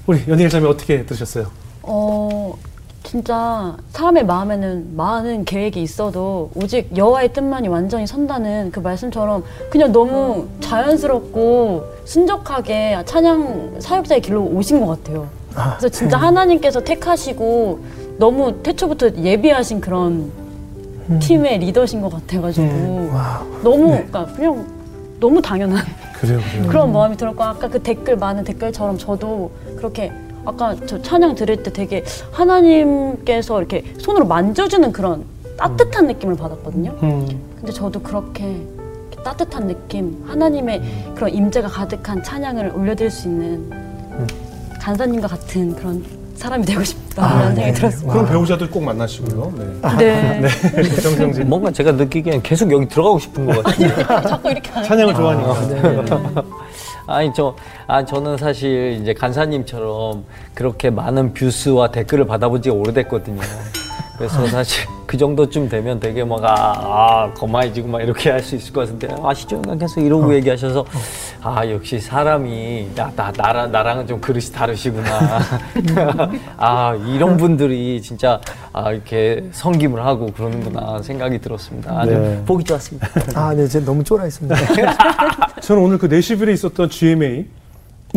[0.07, 1.47] 우리 연예일 자매 어떻게 들으셨어요?
[1.83, 2.57] 어,
[3.03, 10.49] 진짜 사람의 마음에는 많은 계획이 있어도 오직 여호와의 뜻만이 완전히 선다는 그 말씀처럼 그냥 너무
[10.61, 15.29] 자연스럽고 순적하게 찬양 사역자의 길로 오신 것 같아요.
[15.79, 17.85] 그래서 진짜 하나님께서 택하시고
[18.19, 20.31] 너무 태초부터 예비하신 그런
[21.21, 22.67] 팀의 리더신 것 같아가지고
[23.63, 24.67] 너무 그러니까 그냥
[25.21, 25.85] 너무 당연한
[26.21, 26.69] 그래요, 그래요.
[26.69, 30.13] 그런 마음이 들었고 아까 그 댓글 많은 댓글처럼 저도 그렇게
[30.47, 35.25] 아까 저 찬양 들을 때 되게 하나님께서 이렇게 손으로 만져주는 그런
[35.57, 36.97] 따뜻한 느낌을 받았거든요.
[37.03, 38.57] 음, 근데 저도 그렇게
[39.25, 40.83] 따뜻한 느낌, 하나님의
[41.15, 43.71] 그런 임재가 가득한 찬양을 올려드릴 수 있는
[44.81, 46.05] 간사님과 같은 그런
[46.35, 48.13] 사람이 되고 싶다 이런 생각이 들었습니다.
[48.13, 49.53] 그런 배우자들 꼭 만나시고요.
[49.99, 50.41] 네.
[50.41, 51.01] 네.
[51.01, 54.23] 정정진 뭔가 제가 느끼기엔 계속 여기 들어가고 싶은 것 같아요.
[54.29, 54.71] 자꾸 이렇게.
[54.83, 56.45] 찬양을 좋아하니까.
[57.07, 57.55] 아니 저,
[57.87, 60.25] 아 저는 사실 이제 간사님처럼
[60.55, 63.41] 그렇게 많은 뷰스와 댓글을 받아본 지가 오래됐거든요.
[64.17, 68.73] 그래서 사실 그 정도쯤 되면 되게 막, 아, 아 거만해지고 막 이렇게 할 수 있을
[68.73, 69.63] 것 같은데, 아시죠?
[69.79, 70.85] 계속 이러고 얘기하셔서,
[71.41, 75.39] 아, 역시 사람이, 나, 나, 나랑, 나랑은 좀 그릇이 다르시구나.
[76.59, 78.41] 아, 이런 분들이 진짜,
[78.73, 81.97] 아, 이렇게 섬김을 하고 그러는구나 생각이 들었습니다.
[81.97, 82.43] 아주 네.
[82.45, 83.09] 보기 좋았습니다.
[83.37, 84.57] 아, 네, 제가 너무 쫄아 있습니다.
[85.63, 87.47] 저는 오늘 그 내슈빌에 있었던 GMA 네,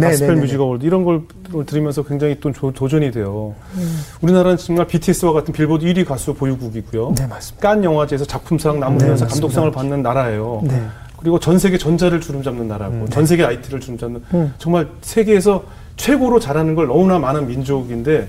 [0.02, 1.22] 가스펠 네, 네, Music Award 이런 걸
[1.66, 3.56] 들으면서 굉장히 또 조- 도전이 돼요.
[3.76, 4.00] 음.
[4.22, 7.16] 우리나라는 정말 BTS와 같은 빌보드 1위 가수 보유국이고요.
[7.18, 7.68] 네, 맞습니다.
[7.68, 9.32] 칸 영화제에서 작품상, 남우상에서 네.
[9.32, 10.62] 감독상을 받는 나라예요.
[10.66, 10.82] 네.
[11.18, 14.54] 그리고 전 세계 전자를 주름잡는 나라고, 전 세계 IT를 주름잡는 음.
[14.60, 15.64] 정말 세계에서
[15.96, 18.28] 최고로 잘하는 걸 너무나 많은 민족인데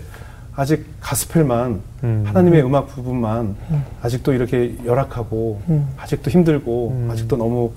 [0.57, 3.55] 아직 가스펠만 하나님의 음악 부분만
[4.03, 5.87] 아직도 이렇게 열악하고 음.
[5.99, 7.71] 아직도 힘들고 아직도 너무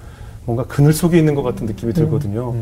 [0.46, 2.56] 뭔가 그늘 속에 있는 것 같은 느낌이 들거든요.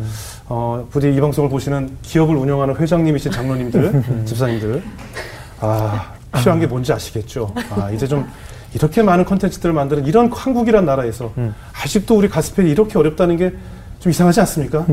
[0.48, 4.84] 어, 부디 이 방송을 보시는 기업을 운영하는 회장님이신 장로님들, 집사님들,
[5.62, 7.54] 아, 필요한 게 뭔지 아시겠죠?
[7.72, 8.28] 아, 이제 좀
[8.74, 11.32] 이렇게 많은 컨텐츠들을 만드는 이런 한국이란 나라에서
[11.74, 13.54] 아직도 우리 가스펠이 이렇게 어렵다는 게
[14.00, 14.86] 좀 이상하지 않습니까?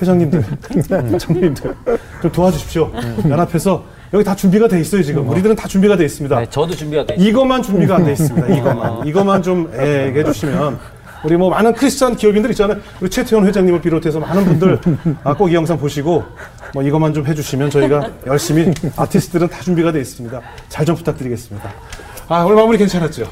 [0.00, 0.44] 회장님들,
[1.18, 1.74] 장님들
[2.22, 2.88] 좀 도와주십시오.
[3.28, 3.82] 연합해서
[4.12, 5.28] 여기 다 준비가 돼 있어요 지금.
[5.28, 6.38] 우리들은 다 준비가 돼 있습니다.
[6.38, 7.28] 네, 저도 준비가 돼 있어요.
[7.28, 8.46] 이것만 준비가 안 돼 있습니다.
[8.54, 10.78] 이것만 이것만 좀 예, 얘기해 주시면
[11.24, 12.78] 우리 뭐 많은 크리스찬 기업인들 있잖아요.
[13.00, 14.78] 우리 최태원 회장님을 비롯해서 많은 분들
[15.24, 16.24] 아, 꼭 이 영상 보시고
[16.72, 20.40] 뭐 이것만 좀 해주시면 저희가 열심히 아티스트들은 다 준비가 돼 있습니다.
[20.68, 21.72] 잘 좀 부탁드리겠습니다.
[22.28, 23.26] 아 오늘 마무리 괜찮았죠?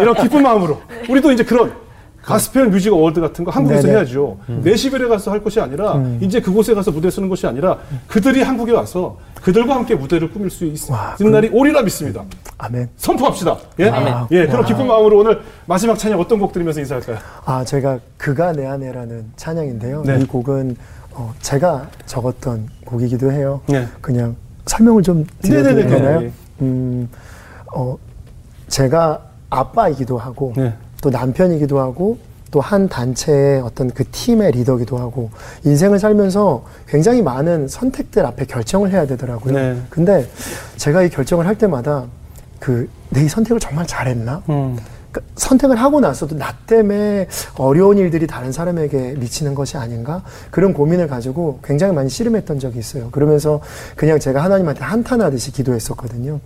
[0.00, 1.72] 이런 기쁜 마음으로 우리도 이제 그런
[2.22, 3.98] Gospel Music Award 같은 거 한국에서 네네.
[3.98, 4.38] 해야죠.
[4.46, 9.18] 내슈빌에 가서 할 것이 아니라 이제 그곳에 가서 무대 쓰는 것이 아니라 그들이 한국에 와서
[9.42, 10.78] 그들과 함께 무대를 꾸밀 수 있,
[11.20, 12.22] 는 날이 오리라 믿습니다.
[12.58, 12.90] 아멘.
[12.96, 13.58] 선포합시다.
[13.80, 14.14] 예, 아멘.
[14.30, 17.18] 예, 그런 기쁜 마음으로 오늘 마지막 찬양 어떤 곡 들으면서 인사할까요?
[17.44, 20.04] 아, 제가 그가 내 안에라는 찬양인데요.
[20.04, 20.20] 네.
[20.20, 20.76] 이 곡은
[21.14, 23.60] 어, 제가 적었던 곡이기도 해요.
[23.66, 23.86] 네.
[24.00, 25.74] 그냥 설명을 좀 드려도.
[25.74, 26.20] 되나요?
[26.20, 26.32] 네.
[26.60, 27.08] 음,
[27.74, 27.96] 어,
[28.68, 30.72] 제가 아빠이기도 하고 네.
[31.02, 32.16] 또 남편이기도 하고
[32.50, 35.30] 또 한 단체의 어떤 그 팀의 리더기도 하고
[35.64, 39.54] 인생을 살면서 굉장히 많은 선택들 앞에 결정을 해야 되더라고요.
[39.54, 39.82] 네.
[39.88, 40.28] 근데
[40.76, 42.04] 제가 이 결정을 할 때마다
[42.60, 44.42] 그내이 선택을 정말 잘했나?
[44.50, 44.78] 음.
[45.10, 47.26] 그러니까 선택을 하고 나서도 나 때문에
[47.56, 53.10] 어려운 일들이 다른 사람에게 미치는 것이 아닌가 그런 고민을 가지고 굉장히 많이 씨름했던 적이 있어요.
[53.10, 53.60] 그러면서
[53.96, 56.38] 그냥 제가 하나님한테 한탄하듯이 기도했었거든요.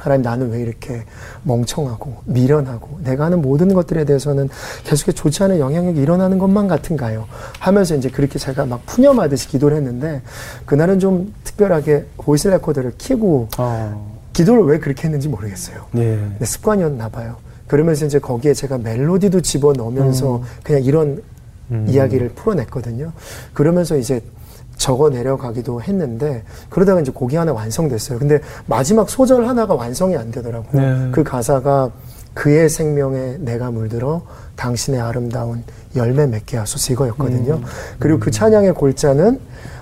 [0.00, 1.04] 하나님 나는 왜 이렇게
[1.42, 4.48] 멍청하고 미련하고 내가 하는 모든 것들에 대해서는
[4.84, 7.26] 계속해 좋지 않은 영향력이 일어나는 것만 같은가요?
[7.58, 10.22] 하면서 이제 그렇게 제가 막 푸념하듯이 기도를 했는데
[10.64, 14.20] 그날은 좀 특별하게 voice recorder를 키고 어.
[14.32, 15.84] 기도를 왜 그렇게 했는지 모르겠어요.
[15.96, 16.18] 예.
[16.38, 17.36] 네, 습관이었나 봐요.
[17.66, 21.22] 그러면서 이제 거기에 제가 멜로디도 집어 넣으면서 그냥 이런
[21.86, 23.12] 이야기를 풀어냈거든요.
[23.52, 24.20] 그러면서 이제
[24.80, 28.18] 적어 내려가기도 했는데 그러다가 이제 곡이 하나 완성됐어요.
[28.18, 30.80] 근데 마지막 소절 하나가 완성이 안 되더라고요.
[30.80, 31.10] 네.
[31.12, 31.90] 그 가사가
[32.32, 34.22] 그의 생명에 내가 물들어
[34.56, 35.64] 당신의 아름다운
[35.96, 37.60] 열매 맺게 하소서 이거였거든요.
[37.98, 39.38] 그리고 그 찬양의 골자는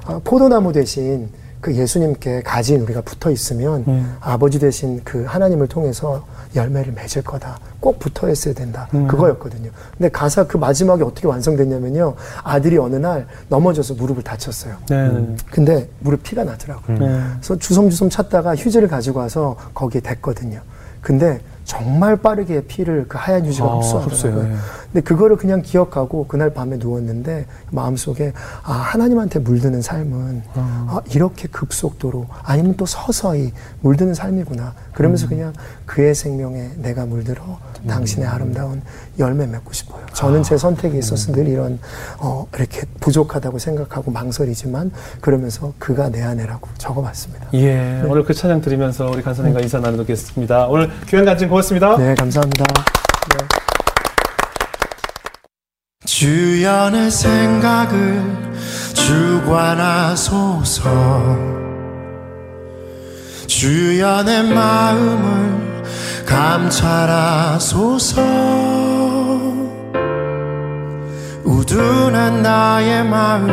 [0.07, 1.28] 어, 포도나무 대신
[1.61, 3.84] 그 예수님께 가진 우리가 붙어 있으면
[4.20, 6.24] 아버지 대신 그 하나님을 통해서
[6.55, 7.59] 열매를 맺을 거다.
[7.80, 8.88] 꼭 붙어 있어야 된다.
[8.90, 9.70] 그거였거든요.
[9.96, 12.14] 근데 가사 그 마지막에 어떻게 완성됐냐면요.
[12.42, 14.76] 아들이 어느 날 넘어져서 무릎을 다쳤어요.
[14.88, 15.36] 네.
[15.51, 16.99] 근데 무릎 피가 나더라고요.
[16.99, 17.20] 네.
[17.34, 20.61] 그래서 주섬주섬 찾다가 휴지를 가지고 와서 거기에 댔거든요.
[21.01, 24.11] 근데 정말 빠르게 피를 그 하얀 휴지가 아, 흡수하더라고요.
[24.14, 24.57] 흡수해요.
[24.89, 24.93] 예.
[24.93, 28.32] 근데 그거를 그냥 기억하고 그날 밤에 누웠는데 마음속에
[28.62, 34.74] 아 하나님한테 물드는 삶은 아, 이렇게 급속도로 아니면 또 서서히 물드는 삶이구나.
[34.93, 35.28] 그러면서 음.
[35.28, 35.53] 그냥
[35.86, 38.82] 그의 생명에 내가 물들어 당신의 아름다운
[39.18, 40.05] 열매 맺고 싶어요.
[40.12, 41.78] 저는 제 선택에 있어서 늘 이런
[42.18, 47.49] 어, 이렇게 부족하다고 생각하고 망설이지만 그러면서 그가 내 안에라고 적어봤습니다.
[47.55, 48.03] 예.
[48.07, 50.66] 오늘 그 찬양 들으면서 우리 간사님과 인사 나누겠습니다.
[50.66, 51.97] 오늘 교양 간증 고맙습니다.
[51.97, 52.64] 네, 감사합니다.
[56.20, 58.20] 내 생각을
[58.92, 60.82] 주관하소서.
[64.24, 65.84] 내 마음을
[66.26, 68.20] 감찰하소서.
[71.44, 73.46] 우둔한 나의 마음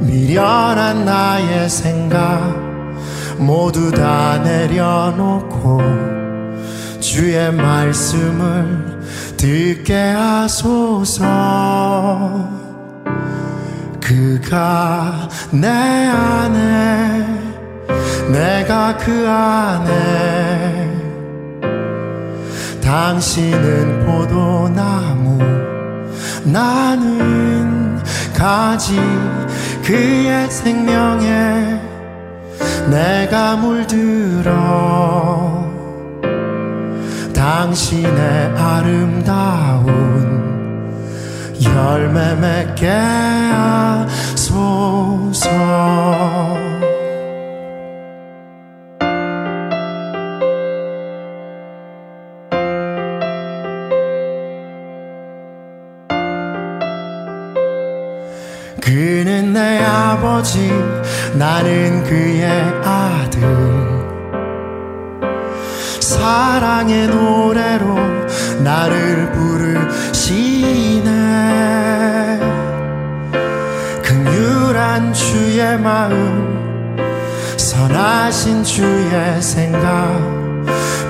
[0.00, 2.56] 미련한 나의 생각
[3.36, 5.82] 모두 다 내려놓고
[7.00, 8.97] 주의 말씀을
[9.38, 11.24] 듣게 하소서.
[14.00, 17.24] 그가 내 안에
[18.30, 20.88] 내가 그 안에.
[22.82, 25.38] 당신은 포도나무
[26.44, 27.98] 나는
[28.34, 29.00] 가지
[29.84, 31.80] 그의 생명에.
[32.90, 35.27] 내가 물들어
[37.38, 39.86] 당신의 아름다운
[41.62, 42.88] 열매 맺게
[44.08, 44.58] 하소서.
[58.80, 60.72] 그는 내 아버지
[61.34, 62.50] 나는 그의
[62.84, 63.97] 아들
[66.08, 67.94] 사랑의 노래로
[68.64, 71.10] 나를 부르시네.
[74.02, 76.96] 긍휼한 주의 마음
[77.58, 80.18] 선하신 주의 생각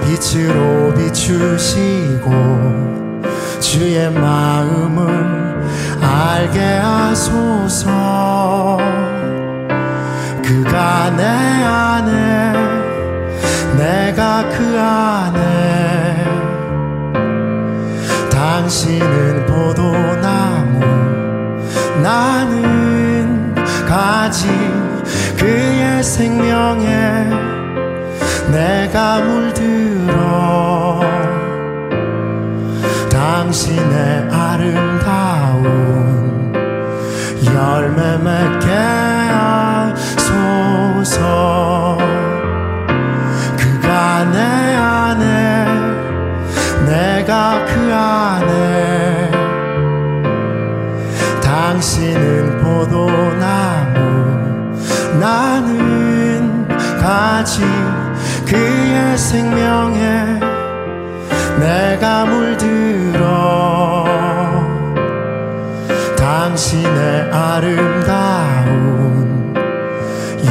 [0.05, 2.30] 빛으로 비추시고
[3.61, 5.62] 주의 마음을
[6.03, 7.86] 알게 하소서.
[10.42, 12.67] 그가 내 안에
[13.78, 16.24] 내가 그 안에
[18.28, 20.80] 당신은 포도나무
[22.02, 23.54] 나는
[23.86, 24.48] 가지
[25.36, 27.28] 그의 생명에
[28.50, 31.00] 내가 물들어
[33.08, 35.62] 당신의 아름다운
[37.46, 38.66] 열매 맺게
[41.04, 41.77] 하소서.
[59.18, 60.38] 생명에
[61.58, 64.04] 내가 물들어
[66.16, 68.68] 당신의 아름다운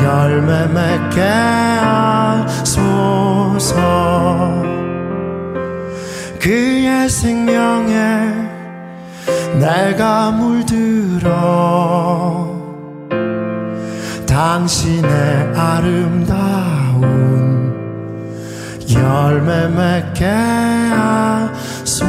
[0.03, 1.21] 열매 맺게
[2.75, 3.71] 하소서.
[6.41, 8.33] 그의 생명에
[9.59, 11.27] 내가 물들어
[14.27, 16.66] 당신의 아름다운
[18.93, 20.25] 열매 맺게
[21.85, 22.07] 하소서